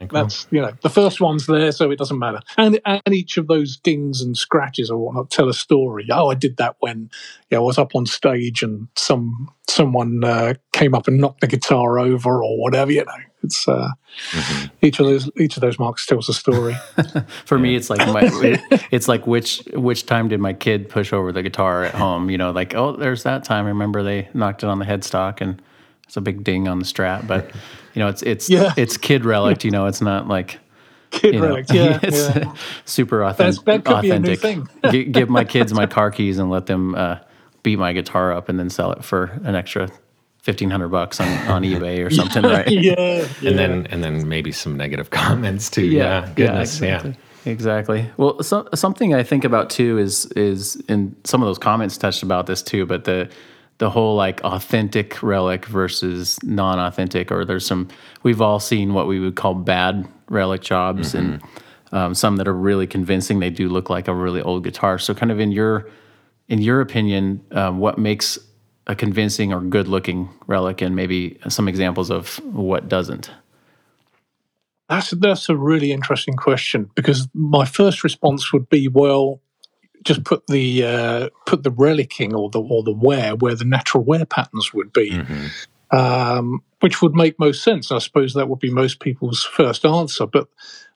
[0.00, 2.40] Like, that's, you know, the first one's there, so it doesn't matter.
[2.58, 6.06] And, and each of those dings and scratches or whatnot tell a story.
[6.12, 7.10] Oh, I did that when
[7.50, 11.40] you know, I was up on stage and some someone uh, came up and knocked
[11.40, 13.12] the guitar over or whatever, you know.
[13.42, 13.90] It's uh,
[14.32, 14.70] mhm.
[14.82, 16.76] each of those each of those marks tells a story.
[17.46, 21.12] For me, it's like my, it, it's like which which time did my kid push
[21.12, 22.28] over the guitar at home?
[22.28, 23.64] You know, like oh, there's that time.
[23.64, 25.62] I remember they knocked it on the headstock and
[26.04, 27.26] it's a big ding on the Strap.
[27.26, 27.50] But
[27.96, 28.74] you know, it's it's Yeah.
[28.76, 29.64] it's kid relic.
[29.64, 30.58] You know, it's not like
[31.10, 32.54] Kid you know, relic, yeah, it's yeah.
[32.84, 33.64] super authentic.
[33.64, 34.68] that could be a new thing.
[34.90, 37.18] Gi- give my kids my car keys and let them uh,
[37.62, 39.88] beat my guitar up and then sell it for an extra
[40.42, 42.68] fifteen hundred bucks on, on eBay or something, right?
[42.68, 43.50] yeah, yeah.
[43.50, 45.86] and then and then maybe some negative comments too.
[45.86, 46.96] Yeah, goodness, yeah.
[46.96, 47.16] exactly.
[47.46, 48.10] Exactly.
[48.16, 52.22] Well, so, something I think about too is is in some of those comments touched
[52.24, 53.30] about this too, but the
[53.78, 57.88] the whole like authentic relic versus non-authentic, or there's some
[58.22, 61.42] we've all seen what we would call bad relic jobs, and
[61.92, 63.40] um, some that are really convincing.
[63.40, 64.98] They do look like a really old guitar.
[64.98, 65.88] So, kind of in your
[66.48, 68.38] in your opinion, um, what makes
[68.86, 73.30] a convincing or good-looking relic, and maybe some examples of what doesn't?
[74.88, 79.40] That's that's a really interesting question because my first response would be, well,
[80.06, 84.02] just put the uh, put the relicing or the or the wear where the natural
[84.04, 85.50] wear patterns would be, Mhm.
[85.90, 87.92] um, which would make most sense.
[87.92, 90.26] I suppose that would be most people's first answer.
[90.26, 90.48] But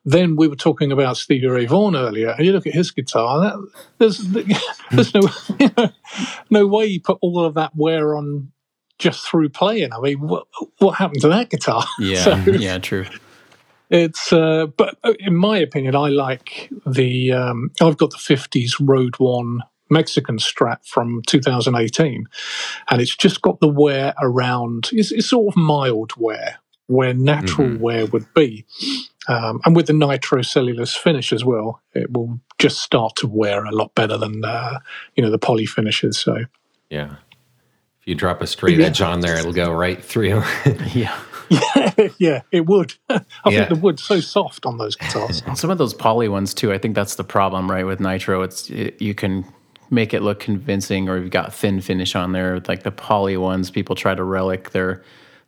[0.04, 3.40] then we were talking about Stevie Ray Vaughan earlier, and you look at his guitar.
[3.40, 3.68] That,
[3.98, 4.18] there's
[4.90, 5.90] there's no
[6.50, 8.52] no way you put all of that wear on
[8.98, 9.92] just through playing.
[9.92, 10.46] I mean, what
[10.78, 11.84] what happened to that guitar?
[11.98, 13.06] Yeah, So- yeah, true.
[13.90, 17.32] It's, uh, but in my opinion, I like the.
[17.32, 22.26] Um, I've got the '50s Road Worn Mexican Strat from 2018,
[22.90, 24.90] and it's just got the wear around.
[24.92, 27.78] It's, it's sort of mild wear where natural Mhm.
[27.80, 28.64] wear would be,
[29.28, 33.70] um, and with the nitrocellulose finish as well, it will just start to wear a
[33.72, 34.78] lot better than uh,
[35.16, 36.16] you know the poly finishes.
[36.18, 36.44] So
[36.90, 37.16] Yeah.
[38.00, 38.86] If you drop a straight Yeah.
[38.86, 40.42] edge on there, it'll go right through.
[40.94, 41.16] Yeah.
[41.50, 42.94] yeah, yeah, it would.
[43.08, 43.50] I Yeah.
[43.50, 45.42] think the wood's so soft on those guitars.
[45.54, 46.72] Some of those poly ones too.
[46.72, 47.86] I think that's the problem, right?
[47.86, 49.44] With nitro, it's it, you can
[49.90, 52.60] make it look convincing, or you've got thin finish on there.
[52.68, 55.02] Like the poly ones, people try to relic their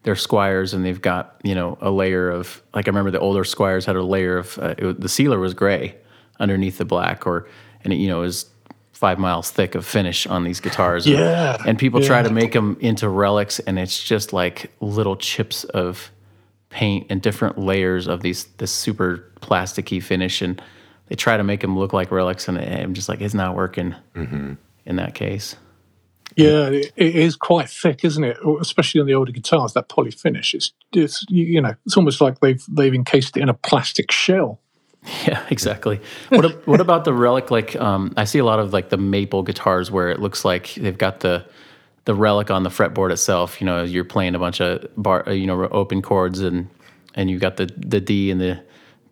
[0.04, 3.44] their Squiers, and they've got you know a layer of like I remember the older
[3.44, 5.96] Squiers had a layer of uh, it, the sealer was gray
[6.40, 7.46] underneath the black, or
[7.84, 8.46] and it, you know is
[8.92, 11.06] five miles thick of finish on these guitars.
[11.06, 12.06] Yeah, and people yeah.
[12.06, 16.10] try to make them into relics, and it's just like little chips of
[16.72, 20.60] paint and different layers of these this super plasticky finish, and
[21.06, 23.94] they try to make them look like relics, and I'm just like, it's not working
[24.84, 25.56] in that case.
[26.36, 28.38] Yeah, it, it is quite thick, isn't it?
[28.60, 30.54] Especially on the older guitars, that poly finish.
[30.54, 34.58] It's, it's you know, it's almost like they've they've encased it in a plastic shell.
[35.26, 36.00] Yeah, exactly.
[36.28, 37.50] What what about the relic?
[37.50, 40.74] Like, um, I see a lot of like the maple guitars where it looks like
[40.74, 41.44] they've got the
[42.04, 43.60] the relic on the fretboard itself.
[43.60, 46.68] You know, you're playing a bunch of bar, uh, you know, open chords, and
[47.14, 48.62] and you got the the D and the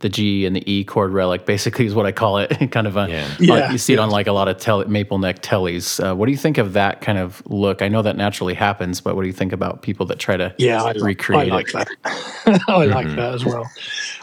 [0.01, 1.45] the G and the E chord relic.
[1.45, 2.49] Basically, is what I call it.
[2.71, 3.29] kind of a Yeah.
[3.39, 6.03] Yeah, you see it on like a lot of tel- maple neck tellies.
[6.03, 7.83] Uh, what do you think of that kind of look?
[7.83, 10.55] I know that naturally happens, but what do you think about people that try to
[10.59, 11.89] Yeah, I, like- recreate I like it?
[12.05, 12.61] that.
[12.67, 13.71] I like that as well.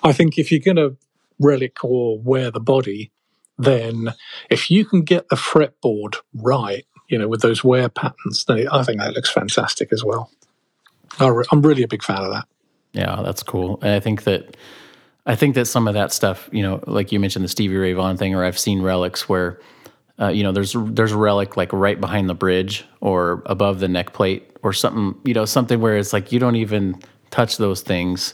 [0.03, 0.97] I think if you're going to
[1.39, 3.11] relic or wear the body,
[3.59, 4.13] then
[4.49, 8.83] if you can get the fretboard right, you know, with those wear patterns, then I
[8.83, 10.29] think that looks fantastic as well.
[11.19, 12.45] I re- I'm really a big fan of that.
[12.93, 13.79] Yeah, that's cool.
[13.81, 14.55] And I think that
[15.25, 17.93] I think that some of that stuff, you know, like you mentioned the Stevie Ray
[17.93, 19.59] Vaughan thing, or I've seen relics where,
[20.19, 23.87] uh, you know, there's there's a relic like right behind the bridge or above the
[23.87, 27.81] neck plate or something, you know, something where it's like you don't even touch those
[27.81, 28.33] things.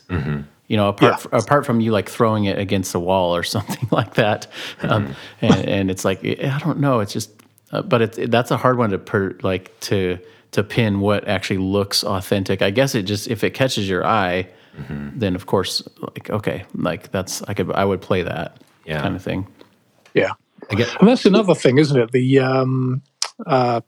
[0.69, 1.39] You know, apart Yeah.
[1.39, 4.47] apart from you like throwing it against the wall or something like that,
[4.81, 6.99] um, and, and it's like I don't know.
[7.01, 7.31] It's just,
[7.73, 10.17] uh, but it's that's a hard one to per, like to
[10.51, 12.61] to pin what actually looks authentic.
[12.61, 14.47] I guess it just if it catches your eye,
[15.15, 19.01] then of course, like okay, like that's I could I would play that Yeah.
[19.01, 19.47] kind of thing.
[20.13, 20.31] Yeah.
[20.71, 22.11] I get And that's another thing, isn't it?
[22.11, 23.01] The um,
[23.45, 23.81] uh,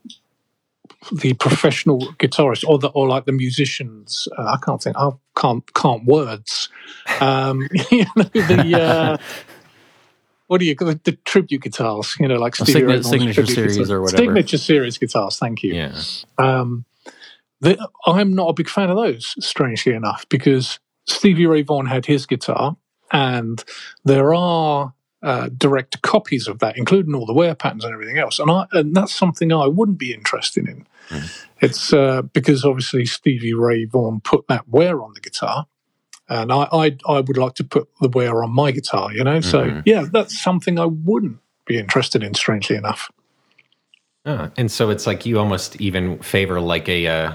[1.12, 4.28] the professional guitarist, or the or like the musicians.
[4.36, 4.96] Uh, I can't think.
[4.98, 6.68] I can't can't words.
[7.20, 8.80] Um, you know the.
[8.82, 9.16] Uh,
[10.46, 12.16] what do you the, the tribute guitars?
[12.18, 13.90] You know, like Stevie signa- signature series guitars.
[13.90, 14.22] or whatever.
[14.22, 15.38] Signature series guitars.
[15.38, 15.74] Thank you.
[15.74, 16.00] yeah.
[16.38, 16.84] Um,
[17.60, 22.06] the, I'm not a big fan of those, strangely enough, because Stevie Ray Vaughan had
[22.06, 22.76] his guitar,
[23.10, 23.64] and
[24.04, 28.38] there are uh, direct copies of that, including all the wear patterns and everything else.
[28.38, 30.86] And, I, and that's something I wouldn't be interested in.
[31.60, 35.66] It's uh, because obviously Stevie Ray Vaughan put that wear on the guitar.
[36.28, 39.40] And I, I, I would like to put the wear on my guitar, you know.
[39.40, 42.34] So yeah, that's something I wouldn't be interested in.
[42.34, 43.10] Strangely enough,
[44.26, 47.34] Ah, and so it's like you almost even favor like a uh,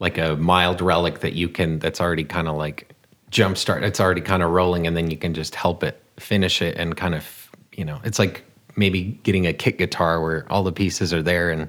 [0.00, 2.92] like a mild relic that you can that's already kind of like
[3.30, 3.82] jumpstart.
[3.82, 6.96] It's already kind of rolling, and then you can just help it finish it and
[6.96, 8.42] kind of you know it's like
[8.74, 11.68] maybe getting a kick guitar where all the pieces are there and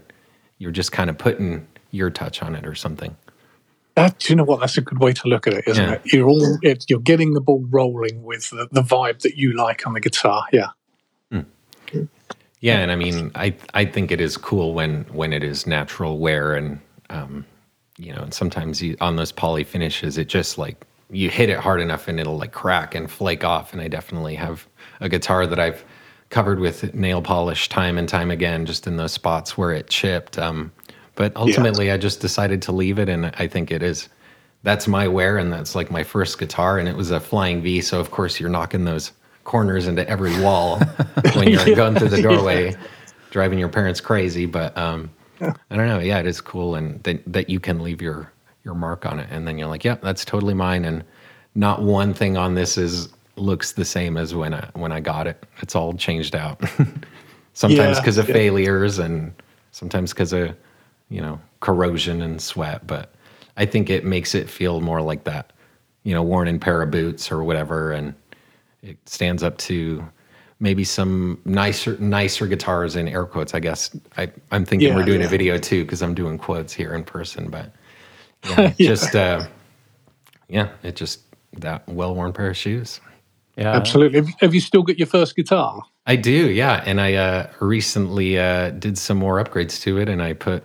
[0.57, 3.15] you're just kind of putting your touch on it or something.
[3.97, 4.61] That, do you know what?
[4.61, 5.93] That's a good way to look at it, isn't Yeah.
[5.95, 6.13] it?
[6.13, 9.87] You're all it, you're getting the ball rolling with the, the vibe that you like
[9.87, 10.45] on the guitar.
[10.53, 10.69] Yeah,
[12.61, 16.19] Yeah, and I mean, I I think it is cool when when it is natural
[16.19, 16.79] wear and
[17.09, 17.45] um,
[17.97, 21.59] you know, and sometimes you, on those poly finishes, it just like you hit it
[21.59, 23.73] hard enough and it'll like crack and flake off.
[23.73, 24.67] And I definitely have
[25.01, 25.85] a guitar that I've
[26.29, 30.37] covered with nail polish time and time again, just in those spots where it chipped.
[30.37, 30.71] Um,
[31.17, 34.07] but ultimately, I just decided to leave it, and I think it is.
[34.63, 37.81] That's my wear, and that's like my first guitar, and it was a Flying V.
[37.81, 39.11] So of course, you're knocking those
[39.43, 40.79] corners into every wall
[41.33, 42.75] when you're going through the doorway,
[43.31, 44.45] driving your parents crazy.
[44.45, 45.09] But um,
[45.41, 45.99] I don't know.
[45.99, 48.31] Yeah, it is cool, and that that you can leave your
[48.63, 51.03] your mark on it, and then you're like, yeah, that's totally mine, and
[51.55, 55.25] not one thing on this is looks the same as when I when I got
[55.27, 55.43] it.
[55.61, 56.61] It's all changed out.
[57.53, 58.33] sometimes Yeah, because of yeah.
[58.33, 59.33] failures, and
[59.71, 60.55] sometimes because of
[61.09, 62.87] you know corrosion and sweat.
[62.87, 63.13] But
[63.57, 65.53] I think it makes it feel more like that,
[66.03, 68.13] you know, worn in pair of boots or whatever, and
[68.83, 70.05] it stands up to
[70.59, 73.53] maybe some nicer nicer guitars in air quotes.
[73.53, 75.27] I guess I, I'm thinking Yeah, we're doing yeah.
[75.27, 77.73] a video too because I'm doing quotes here in person, but
[78.43, 78.89] yeah, Yeah.
[78.89, 79.47] just uh,
[80.49, 81.21] yeah, it just
[81.53, 83.01] that well worn pair of shoes.
[83.57, 84.19] Yeah, absolutely.
[84.19, 85.81] Have, have you still got your first guitar?
[86.05, 86.83] I do, yeah.
[86.85, 90.63] And I uh, recently uh, did some more upgrades to it, and I put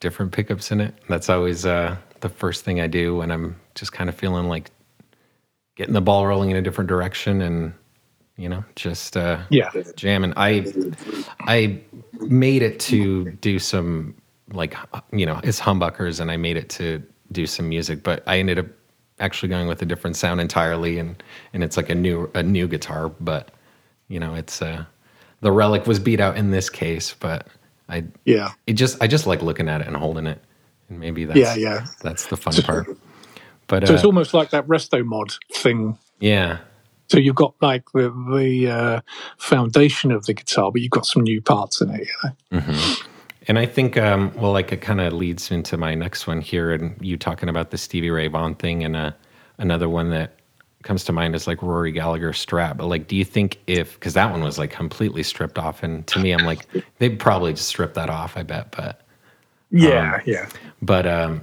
[0.00, 0.94] different pickups in it.
[1.08, 4.70] That's always uh, the first thing I do when I'm just kind of feeling like
[5.76, 7.74] getting the ball rolling in a different direction, and
[8.36, 10.34] you know, just uh, Yeah, jamming.
[10.36, 10.72] I
[11.46, 11.80] I
[12.20, 14.16] made it to do some
[14.52, 14.74] like
[15.12, 18.58] you know it's humbuckers, and I made it to do some music, but I ended
[18.58, 18.66] up
[19.20, 21.22] actually going with a different sound entirely, and
[21.54, 23.52] and it's like a new a new guitar, but
[24.08, 24.84] you know it's uh
[25.42, 27.48] the relic was beat out in this case, but
[27.90, 30.42] I yeah, it just I just like looking at it and holding it,
[30.88, 31.86] and maybe that's yeah, yeah.
[32.02, 32.86] that's the fun part.
[33.66, 35.98] But So uh, it's almost like that resto mod thing.
[36.20, 36.58] yeah,
[37.08, 39.00] So you've got like the the uh,
[39.38, 42.00] foundation of the guitar, but you've got some new parts in it.
[42.00, 42.60] You know?
[42.60, 43.06] mm-hmm.
[43.48, 46.72] And I think, um, well, like it kind of leads into my next one here,
[46.72, 49.12] and you talking about the Stevie Ray Vaughan thing, and uh,
[49.58, 50.39] another one that
[50.82, 52.76] comes to mind is like Rory Gallagher Strat.
[52.76, 56.06] But like, do you think if because that one was like completely stripped off, and
[56.08, 56.66] to me, I'm like,
[56.98, 58.36] they'd probably just strip that off.
[58.36, 59.02] I bet, but
[59.70, 60.48] yeah, um, yeah.
[60.82, 61.42] But um,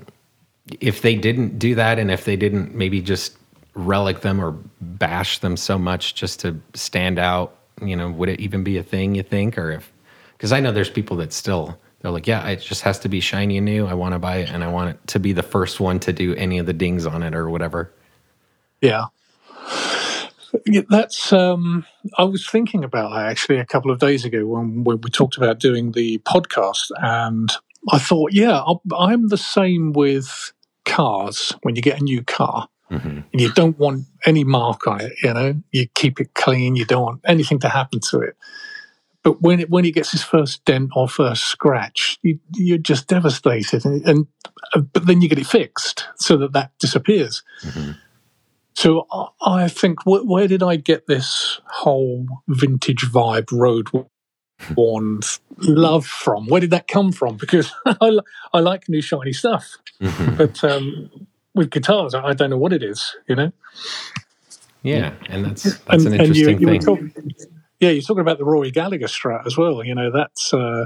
[0.79, 3.37] if they didn't do that, and if they didn't maybe just
[3.73, 8.39] relic them or bash them so much just to stand out, you know, would it
[8.39, 9.15] even be a thing?
[9.15, 9.91] You think, or if
[10.33, 13.19] because I know there's people that still they're like, yeah, it just has to be
[13.19, 13.87] shiny and new.
[13.87, 16.13] I want to buy it, and I want it to be the first one to
[16.13, 17.91] do any of the dings on it or whatever.
[18.81, 19.05] Yeah.
[20.65, 21.31] Yeah, that's.
[21.33, 21.85] Um,
[22.17, 25.37] I was thinking about that actually a couple of days ago when, when we talked
[25.37, 27.49] about doing the podcast, and
[27.91, 28.63] I thought, yeah,
[28.97, 30.53] I'm the same with
[30.85, 31.53] cars.
[31.61, 33.19] When you get a new car, mm-hmm.
[33.31, 36.75] and you don't want any mark on it, you know, you keep it clean.
[36.75, 38.35] You don't want anything to happen to it.
[39.23, 43.07] But when it when he gets its first dent or first scratch, you, are just
[43.07, 44.27] devastated, and, and,
[44.73, 47.43] uh, but then you get it fixed so that that disappears.
[47.63, 47.91] Mm-hmm.
[48.77, 49.07] So
[49.41, 53.87] I think, where did I get this whole vintage vibe road
[54.75, 55.21] worn
[55.57, 56.45] love from?
[56.45, 57.37] Where did that come from?
[57.37, 58.19] Because I,
[58.53, 60.35] I like new shiny stuff, mm-hmm.
[60.35, 61.09] but um,
[61.55, 63.15] with guitars, I don't know what it is.
[63.27, 63.51] You know.
[64.83, 66.81] Yeah, and that's that's and, an interesting you, you thing.
[66.81, 67.35] Talking,
[67.79, 69.83] yeah, you're talking about the Rory Gallagher Strat as well.
[69.83, 70.85] You know, that's uh,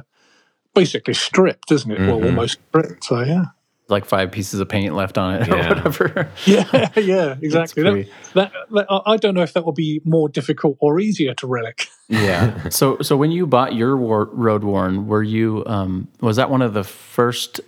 [0.74, 2.00] basically stripped, isn't it?
[2.00, 2.08] Mm-hmm.
[2.08, 3.04] Well, almost stripped.
[3.04, 3.48] So yeah
[3.92, 5.54] like five pieces of paint left on it yeah.
[5.54, 6.32] or whatever.
[6.46, 7.84] yeah, yeah, exactly.
[7.84, 11.48] That, that, that, I don't know if that will be more difficult or easier to
[11.48, 11.88] relic.
[12.10, 12.70] yeah.
[12.70, 16.62] So, so when you bought your war, road worn, were you um, was that one
[16.62, 17.60] of the first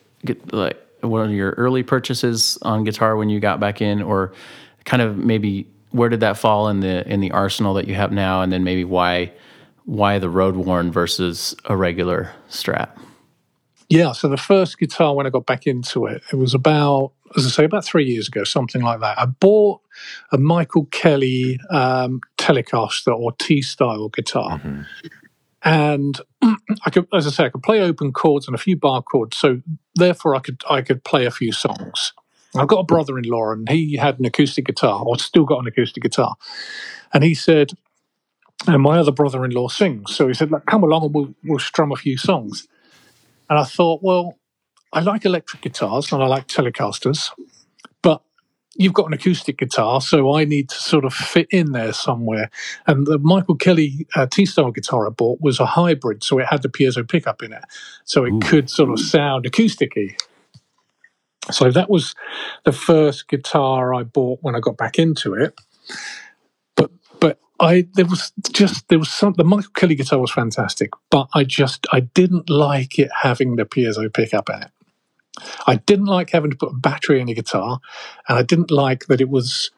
[0.51, 4.33] like one of your early purchases on guitar when you got back in, or
[4.85, 8.11] kind of maybe where did that fall in the in the arsenal that you have
[8.11, 9.31] now, and then maybe why
[9.85, 12.89] why the road worn versus a regular Strat?
[13.89, 17.45] Yeah, so the first guitar when I got back into it, it was about, as
[17.45, 19.19] I say, about three years ago, something like that.
[19.19, 19.81] I bought
[20.31, 24.59] a Michael Kelly um, Telecaster or T style guitar.
[24.59, 24.81] Mm-hmm.
[25.63, 26.19] And
[26.85, 29.37] I could, as I say, I could play open chords and a few bar chords.
[29.37, 29.61] So
[29.95, 32.13] therefore, I could I could play a few songs.
[32.55, 36.03] I've got a brother-in-law, and he had an acoustic guitar, or still got an acoustic
[36.03, 36.35] guitar.
[37.11, 37.71] And he said,
[38.67, 41.95] and my other brother-in-law sings, so he said, "Come along, and we'll we'll strum a
[41.95, 42.67] few songs."
[43.49, 44.37] And I thought, well,
[44.91, 47.31] I like electric guitars and I like Telecasters,
[48.01, 48.21] but
[48.75, 52.49] you've got an acoustic guitar, so I need to sort of fit in there somewhere.
[52.87, 56.47] And the Michael Kelly uh, T style guitar I bought was a hybrid, so it
[56.47, 57.63] had the piezo pickup in it,
[58.05, 58.39] so it Ooh.
[58.39, 60.15] could sort of sound acousticy.
[61.51, 62.15] So that was
[62.63, 65.53] the first guitar I bought when I got back into it.
[67.63, 71.43] I there was just there was some the Michael Kelly guitar was fantastic, but I
[71.43, 74.71] just I didn't like it having the piezo pickup in it.
[75.65, 77.79] I didn't like having to put a battery in a guitar,
[78.27, 79.71] and I didn't like that it was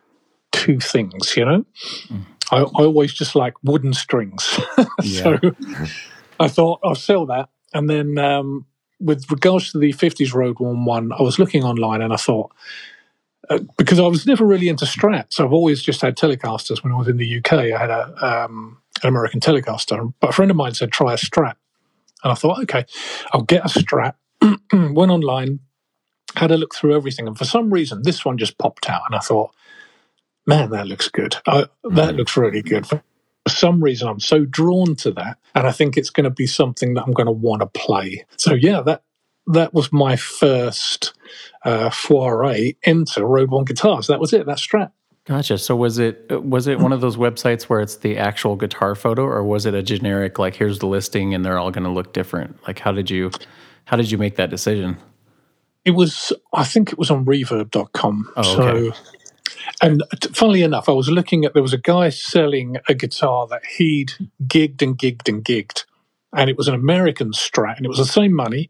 [0.51, 1.37] two things.
[1.37, 1.65] You know,
[2.07, 2.25] mm.
[2.51, 4.43] I, I, always just like wooden strings,
[5.03, 5.37] so
[6.39, 7.49] I thought I'll sell that.
[7.73, 8.65] And then um,
[8.99, 12.51] with regards to the '50s Road Worn one, I was looking online and I thought
[13.49, 15.39] uh, because I was never really into Strats.
[15.39, 16.83] I've always just had Telecasters.
[16.83, 20.13] When I was in the UK, I had a, um, an American Telecaster.
[20.19, 21.55] But a friend of mine said, try a Strat.
[22.23, 22.85] And I thought, okay,
[23.31, 24.15] I'll get a Strat.
[24.73, 25.59] Went online,
[26.35, 27.27] had a look through everything.
[27.27, 29.01] And for some reason, this one just popped out.
[29.07, 29.51] And I thought,
[30.45, 31.37] man, that looks good.
[31.47, 32.87] I, that looks really good.
[32.87, 33.01] For
[33.47, 35.37] some reason, I'm so drawn to that.
[35.53, 38.25] And I think it's going to be something that I'm going to want to play.
[38.37, 39.03] So, yeah, that,
[39.47, 41.13] that was my first
[41.63, 44.07] uh, foray into Road Worn guitars.
[44.07, 44.45] That was it.
[44.45, 44.91] That Strat.
[45.25, 45.57] Gotcha.
[45.57, 49.23] So was it was it one of those websites where it's the actual guitar photo,
[49.23, 52.13] or was it a generic like here's the listing and they're all going to look
[52.13, 52.59] different?
[52.67, 53.31] Like how did you
[53.85, 54.97] how did you make that decision?
[55.83, 58.31] It was I think it was on Reverb.com.
[58.37, 58.95] Oh, okay.
[58.95, 59.03] So,
[59.81, 63.65] and funnily enough, I was looking at there was a guy selling a guitar that
[63.77, 64.13] he'd
[64.43, 65.85] gigged and gigged and gigged
[66.35, 68.69] and it was an American Strat, and it was the same money,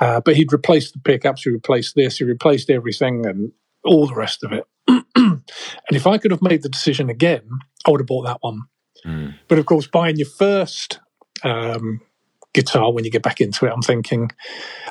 [0.00, 3.52] uh, but he'd replaced the pickups, he replaced this, he replaced everything, and
[3.84, 4.64] all the rest of it.
[5.16, 5.42] and
[5.90, 7.48] if I could have made the decision again,
[7.86, 8.62] I would have bought that one.
[9.04, 9.34] Mm.
[9.48, 11.00] But of course, buying your first
[11.42, 12.00] um,
[12.54, 14.30] guitar when you get back into it, I'm thinking,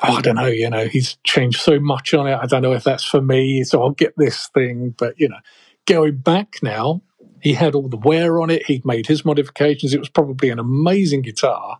[0.02, 2.38] oh, I don't know, you know, he's changed so much on it.
[2.40, 4.94] I don't know if that's for me, so I'll get this thing.
[4.96, 5.38] But you know,
[5.86, 7.02] going back now,
[7.40, 8.66] he had all the wear on it.
[8.66, 9.92] He'd made his modifications.
[9.92, 11.78] It was probably an amazing guitar,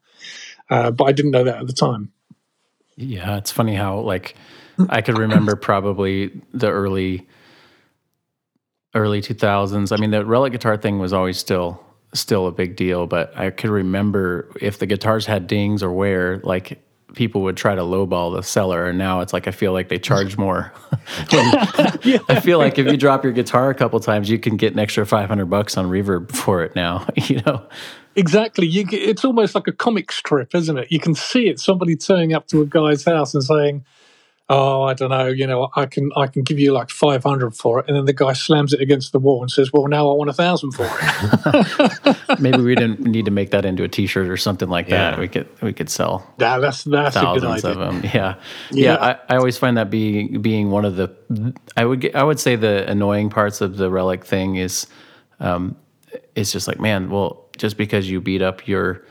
[0.71, 2.13] uh, but I didn't know that at the time.
[2.97, 4.35] Yeah, it's funny how like
[4.89, 7.27] I could remember probably the early
[8.95, 9.97] early 2000s.
[9.97, 13.51] I mean, the relic guitar thing was always still still a big deal, but I
[13.51, 16.81] could remember if the guitars had dings or wear, like
[17.15, 19.99] people would try to lowball the seller, and now it's like I feel like they
[19.99, 20.73] charge more.
[21.33, 22.19] yeah.
[22.29, 24.79] I feel like if you drop your guitar a couple times, you can get an
[24.79, 27.07] extra five hundred bucks on reverb for it now.
[27.25, 27.67] You know.
[28.17, 28.67] Exactly.
[28.67, 30.91] You, it's almost like a comic strip, isn't it?
[30.91, 31.59] You can see it.
[31.61, 33.85] Somebody turning up to a guy's house and saying,
[34.49, 37.55] oh, I don't know, you know, I can I can give you like five hundred
[37.55, 40.11] for it, and then the guy slams it against the wall and says, well, now
[40.11, 42.17] I want a thousand for it.
[42.41, 45.11] Maybe we didn't need to make that into a T-shirt or something like yeah.
[45.11, 45.19] that.
[45.19, 46.35] We could we could sell.
[46.39, 48.03] Yeah, that's that's thousands of them.
[48.05, 48.35] Yeah, yeah.
[48.71, 48.97] yeah
[49.29, 52.41] I, I always find that being being one of the I would get, I would
[52.41, 54.87] say the annoying parts of the relic thing is,
[55.41, 55.77] um,
[56.35, 59.05] it's just like man, well, just because you beat up your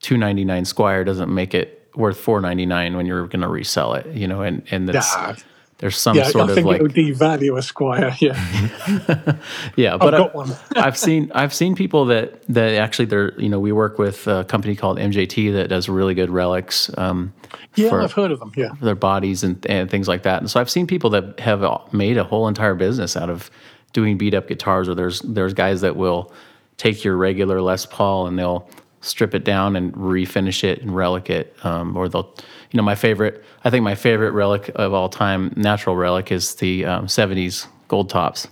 [0.00, 3.48] two ninety nine Squier doesn't make it worth four ninety nine when you're going to
[3.48, 5.44] resell it, you know, and and that's
[5.78, 9.36] there's some yeah, sort I think of like it would devalue a Squier, yeah,
[9.76, 9.96] yeah.
[9.96, 10.56] But I've, got one.
[10.76, 14.44] I've seen I've seen people that that actually they're you know we work with a
[14.44, 16.90] company called MJT that does really good relics.
[16.96, 17.34] Um,
[17.74, 18.52] yeah, for, I've heard of them.
[18.56, 20.40] Yeah, their bodies and and things like that.
[20.40, 23.50] And so I've seen people that have made a whole entire business out of
[23.92, 24.88] doing beat up guitars.
[24.88, 26.32] Or there's there's guys that will
[26.76, 28.68] take your regular Les Paul and they'll
[29.00, 31.54] strip it down and refinish it and relic it.
[31.64, 32.34] Um, or they'll,
[32.70, 36.56] you know, my favorite, I think my favorite relic of all time, natural relic, is
[36.56, 38.48] the um, 70s gold tops,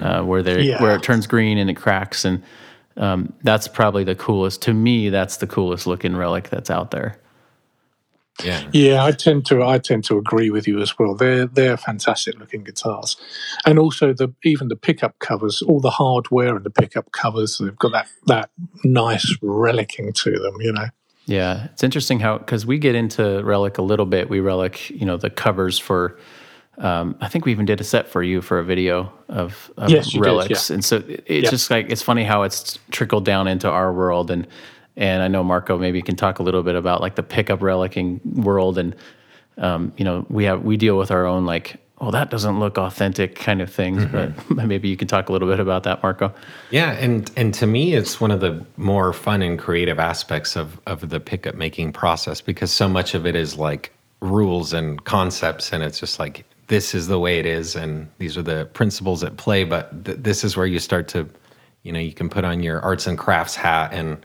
[0.00, 0.82] uh, where they yeah.
[0.82, 2.42] where it turns green and it cracks, and
[2.96, 4.62] um, that's probably the coolest.
[4.62, 7.18] To me, that's the coolest looking relic that's out there.
[8.42, 11.14] Yeah, yeah, I tend to I tend to agree with you as well.
[11.14, 13.16] They're they're fantastic looking guitars,
[13.64, 17.76] and also the even the pickup covers, all the hardware and the pickup covers, they've
[17.76, 18.50] got that that
[18.82, 20.60] nice relicing to them.
[20.60, 20.86] You know.
[21.26, 24.28] Yeah, it's interesting how because we get into relic a little bit.
[24.28, 26.18] We relic, you know, the covers for.
[26.76, 29.90] Um, I think we even did a set for you for a video of, of
[29.90, 30.74] yes, relics, did, yeah.
[30.74, 34.28] and so it, it's just like it's funny how it's trickled down into our world
[34.28, 34.48] and
[34.96, 38.24] and I know Marco maybe can talk a little bit about like the pickup relicing
[38.24, 38.94] world, and
[39.58, 42.78] um, you know we have we deal with our own like well that doesn't look
[42.78, 44.54] authentic kind of things, mm-hmm.
[44.54, 46.32] but maybe you can talk a little bit about that, Marco.
[46.70, 50.80] Yeah, and and to me it's one of the more fun and creative aspects of
[50.86, 55.72] of the pickup making process because so much of it is like rules and concepts,
[55.72, 59.22] and it's just like this is the way it is, and these are the principles
[59.24, 59.64] at play.
[59.64, 61.28] But th- this is where you start to,
[61.82, 64.24] you know, you can put on your arts and crafts hat and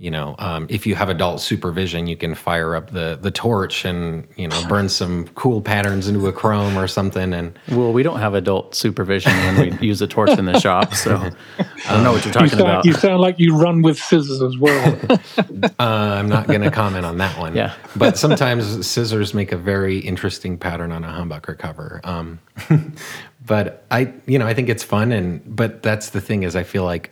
[0.00, 3.84] you know, um, if you have adult supervision, you can fire up the the torch
[3.84, 7.34] and you know burn some cool patterns into a chrome or something.
[7.34, 10.94] And well, we don't have adult supervision when we use a torch in the shop,
[10.94, 11.16] so
[11.58, 12.84] I don't know what you're talking you sound, about.
[12.86, 14.98] You sound like you run with scissors as well.
[15.38, 17.54] uh, I'm not going to comment on that one.
[17.54, 22.00] Yeah, but sometimes scissors make a very interesting pattern on a humbucker cover.
[22.04, 22.40] Um,
[23.46, 26.62] but I, you know, I think it's fun, and but that's the thing is I
[26.62, 27.10] feel like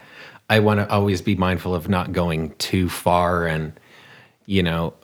[0.48, 3.46] I want to always be mindful of not going too far.
[3.46, 3.78] And,
[4.46, 4.94] you know,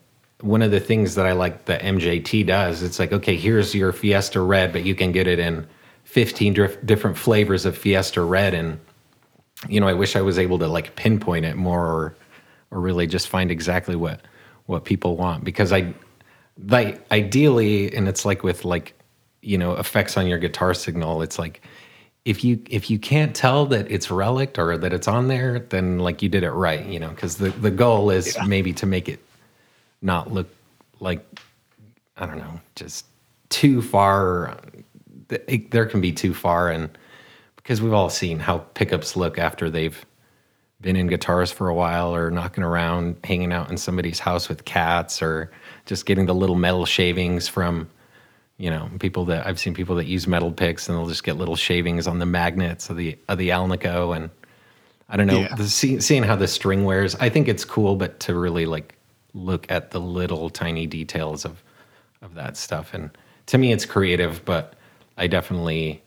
[0.40, 3.92] one of the things that I like the MJT does, it's like, okay, here's your
[3.92, 5.66] Fiesta Red, but you can get it in
[6.05, 8.55] 15 dif- different flavors of Fiesta Red.
[8.55, 8.80] And,
[9.68, 12.16] you know, I wish I was able to like pinpoint it more or,
[12.70, 14.20] or really just find exactly what,
[14.66, 15.92] what people want because I,
[16.68, 18.95] like, ideally, and it's like with like,
[19.42, 21.61] you know, effects on your guitar signal, it's like,
[22.25, 25.99] if you if you can't tell that it's relic or that it's on there, then
[25.99, 28.45] like you did it right, you know, because the the goal is yeah.
[28.45, 29.20] maybe to make it
[30.01, 30.49] not look
[31.01, 31.25] like
[32.16, 33.07] I don't know, just
[33.51, 34.57] too far.
[35.31, 36.97] It, there can be too far, and
[37.57, 40.05] because we've all seen how pickups look after they've
[40.81, 44.64] been in guitars for a while or knocking around, hanging out in somebody's house with
[44.64, 45.51] cats, or
[45.85, 47.89] just getting the little metal shavings from
[48.57, 51.37] you know, people that I've seen people that use metal picks and they'll just get
[51.37, 54.31] little shavings on the magnets of the of the Alnico and
[55.09, 55.55] I don't know, yeah.
[55.55, 57.15] the, see, seeing how the string wears.
[57.17, 58.97] I think it's cool, but to really like
[59.35, 61.63] look at the little tiny details of
[62.23, 63.11] of that stuff and
[63.47, 64.75] to me it's creative, but
[65.19, 66.03] I definitely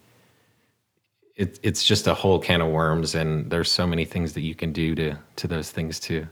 [1.36, 4.54] it, it's just a whole can of worms and there's so many things that you
[4.54, 6.26] can do to to those things to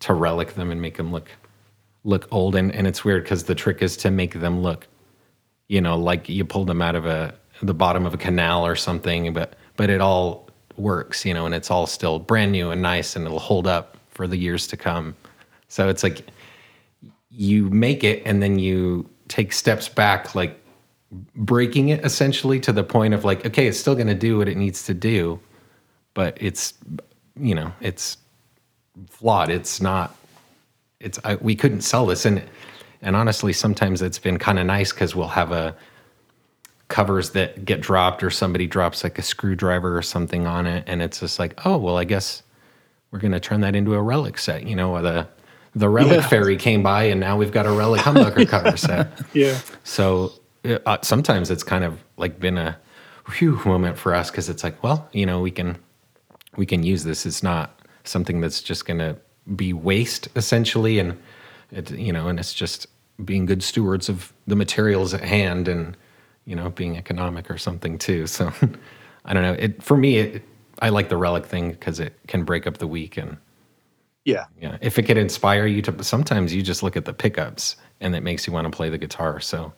[0.00, 1.28] to relic them and make them look
[2.04, 4.86] look old and, and it's weird because the trick is to make them look
[5.68, 8.76] you know, like you pulled them out of a the bottom of a canal or
[8.76, 12.82] something, but but it all works, you know, and it's all still brand new and
[12.82, 15.14] nice and it'll hold up for the years to come.
[15.68, 16.26] So it's like
[17.30, 20.62] you make it and then you take steps back like
[21.34, 24.48] breaking it essentially to the point of like okay, it's still going to do what
[24.48, 25.40] it needs to do,
[26.14, 26.74] but it's
[27.38, 28.16] you know, it's
[29.10, 29.50] flawed.
[29.50, 30.14] It's not
[31.00, 32.42] it's I, we couldn't sell this and
[33.06, 35.74] and honestly, sometimes it's been kind of nice because we'll have a
[36.88, 41.02] covers that get dropped or somebody drops like a screwdriver or something on it and
[41.02, 42.44] it's just like oh well i guess
[43.10, 45.26] we're going to turn that into a relic set you know the
[45.74, 46.28] the relic Yeah.
[46.28, 49.58] fairy came by and now we've got a relic humbucker cover set Yeah.
[49.82, 50.32] so
[50.64, 52.78] uh, sometimes it's kind of like been a
[53.32, 55.76] whew moment for us because it's like well you know we can
[56.56, 59.16] we can use this it's not something that's just going to
[59.56, 61.18] be waste essentially and
[61.72, 62.86] it you know and it's just
[63.24, 65.96] being good stewards of the materials at hand and
[66.44, 68.52] you know being economic or something too so
[69.26, 70.42] i don't know it for me it,
[70.82, 73.36] i like the relic thing because it can break up the week and
[74.24, 74.46] Yeah.
[74.60, 78.16] yeah if it could inspire you to sometimes you just look at the pickups and
[78.16, 79.72] it makes you want to play the guitar so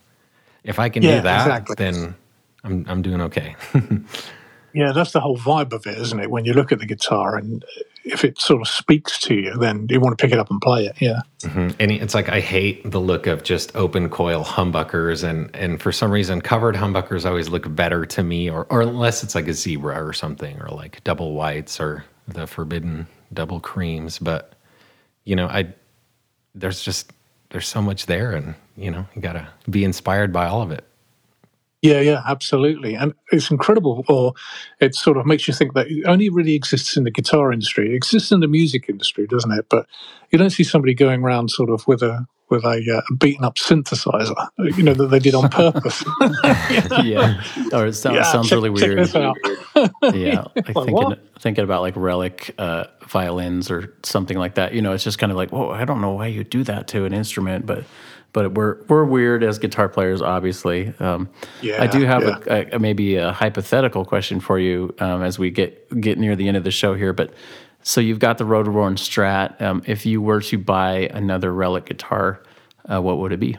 [0.64, 1.76] if i can Yeah, do that exactly.
[1.76, 2.14] then
[2.64, 3.56] i'm i'm doing okay
[4.74, 6.30] Yeah, that's the whole vibe of it, isn't it?
[6.30, 7.64] When you look at the guitar and
[8.08, 10.60] if it sort of speaks to you, then you want to pick it up and
[10.60, 10.96] play it.
[11.00, 11.20] Yeah.
[11.42, 11.76] Mm-hmm.
[11.78, 15.92] and it's like I hate the look of just open coil humbuckers, and and for
[15.92, 19.54] some reason covered humbuckers always look better to me, or or unless it's like a
[19.54, 24.18] zebra or something, or like double whites or the forbidden double creams.
[24.18, 24.54] But
[25.24, 25.72] you know, I
[26.54, 27.12] there's just
[27.50, 30.87] there's so much there, and you know, you gotta be inspired by all of it.
[31.82, 32.94] Yeah, yeah, absolutely.
[32.94, 34.32] And it's incredible, or
[34.80, 37.92] it sort of makes you think that it only really exists in the guitar industry.
[37.92, 39.66] It exists in the music industry, doesn't it?
[39.68, 39.86] But
[40.30, 43.56] you don't see somebody going around sort of with a with a, uh, beaten up
[43.56, 44.34] synthesizer,
[44.74, 46.02] you know, that they did on purpose.
[47.04, 47.42] yeah.
[47.74, 50.14] Or it sounds, Yeah, sounds check- really check weird.
[50.14, 50.44] Yeah.
[50.56, 54.72] Like Like, thinking thinking about like relic uh, violins or something like that.
[54.72, 56.88] You know, it's just kind of like, whoa, I don't know why you do that
[56.88, 57.84] to an instrument, but
[58.32, 60.92] but we're we're weird as guitar players, obviously.
[61.00, 61.28] Um,
[61.62, 62.38] I do have yeah.
[62.46, 66.48] a, a maybe a hypothetical question for you um, as we get get near the
[66.48, 67.32] end of the show here, but.
[67.84, 69.62] So you've got the Road Worn Strat.
[69.62, 72.42] Um, if you were to buy another relic guitar,
[72.92, 73.56] uh, what would it be?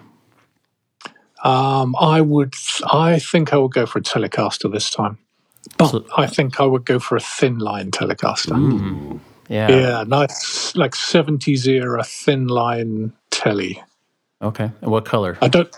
[1.43, 2.53] Um, I would,
[2.91, 5.17] I think I would go for a Telecaster this time.
[5.78, 9.20] But I think I would go for a thin line Telecaster.
[9.47, 9.70] Yeah.
[9.70, 13.82] Yeah, nice, like 70s era thin line telly.
[14.42, 14.72] Okay.
[14.82, 15.38] And what color?
[15.42, 15.70] I don't.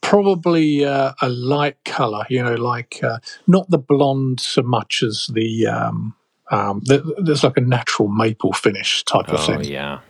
[0.00, 5.30] Probably uh, a light color, you know, like uh, not the blonde so much as
[5.32, 5.66] the.
[5.66, 6.14] Um,
[6.50, 9.54] um, th- there's like a natural maple finish type of thing.
[9.56, 10.00] Oh thing, yeah,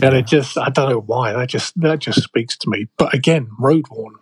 [0.00, 2.86] and it just I don't know why that just that just speaks to me.
[2.96, 4.14] But again, road worn.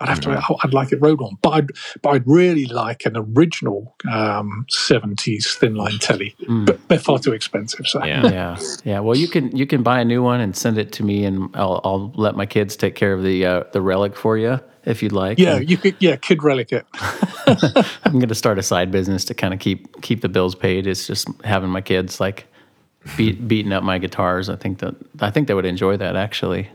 [0.00, 0.42] I'd have to.
[0.64, 1.70] I'd like it road worn, but I'd
[2.02, 6.34] but I'd really like an original um, '70s thin line telly.
[6.48, 7.86] But they're far too expensive.
[7.86, 8.26] So yeah.
[8.30, 11.02] yeah yeah well you can you can buy a new one and send it to
[11.02, 14.36] me and i'll, I'll let my kids take care of the uh, the relic for
[14.36, 16.86] you if you'd like yeah, And you could yeah, kid relic it.
[18.04, 20.86] i'm going to start a side business to kind of keep keep the bills paid
[20.86, 22.46] it's just having my kids like
[23.16, 26.68] beat, beating up my guitars i think that i think they would enjoy that actually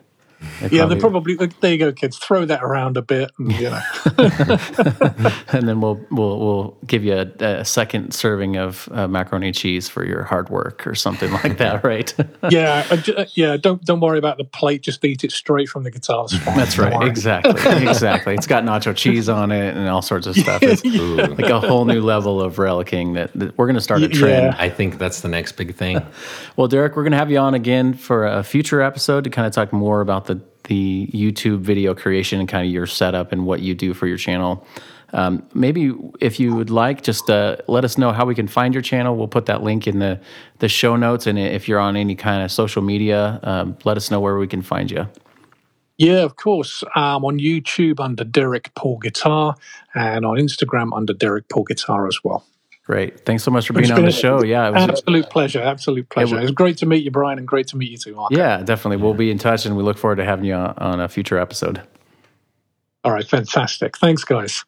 [0.62, 1.72] They'd Yeah, they're probably like, there.
[1.72, 2.18] You go, kids.
[2.18, 3.82] Throw that around a bit, and you know.
[5.50, 9.56] and then we'll we'll we'll give you a, a second serving of uh, macaroni and
[9.56, 12.14] cheese for your hard work or something like that right
[12.50, 13.58] yeah, uh, uh, yeah.
[13.58, 14.82] Don't don't worry about the plate.
[14.82, 16.26] Just eat it straight from the guitar.
[16.26, 16.46] It's.
[16.46, 16.94] That's right.
[16.94, 17.10] worry.
[17.10, 17.54] Exactly.
[17.96, 18.34] Exactly.
[18.34, 20.62] It's got nacho cheese on it and all sorts of stuff.
[20.64, 24.10] It's like a whole new level of relicking that, that we're going to start a
[24.10, 24.48] trend.
[24.48, 24.56] yeah.
[24.58, 26.02] I think that's the next big thing.
[26.56, 29.48] Well, Derek, we're going to have you on again for a future episode to kind
[29.48, 33.46] of talk more about the the YouTube video creation and kind of your setup and
[33.46, 34.66] what you do for your channel.
[35.14, 38.74] Um, maybe if you would like, just uh, let us know how we can find
[38.74, 39.16] your channel.
[39.16, 40.20] We'll put that link in the
[40.60, 44.12] the show notes, and if you're on any kind of social media, um, let us
[44.12, 45.08] know where we can find you.
[45.98, 46.84] Yeah, of course.
[46.96, 49.56] Um, on YouTube under Derek Paul Guitar,
[49.94, 52.46] and on Instagram under Derek Paul Guitar as well.
[52.86, 53.26] Great.
[53.26, 54.44] Thanks so much for being on the show.
[54.44, 55.60] Yeah, it was, Absolute pleasure.
[55.60, 56.38] Absolute pleasure.
[56.38, 58.32] It was great to meet you, Brian, and great to meet you too, Mark.
[58.32, 58.98] Yeah, definitely.
[58.98, 61.40] We'll be in touch and we look forward to having you on, on a future
[61.40, 61.82] episode.
[63.04, 63.98] All right, fantastic.
[63.98, 64.64] Thanks, guys.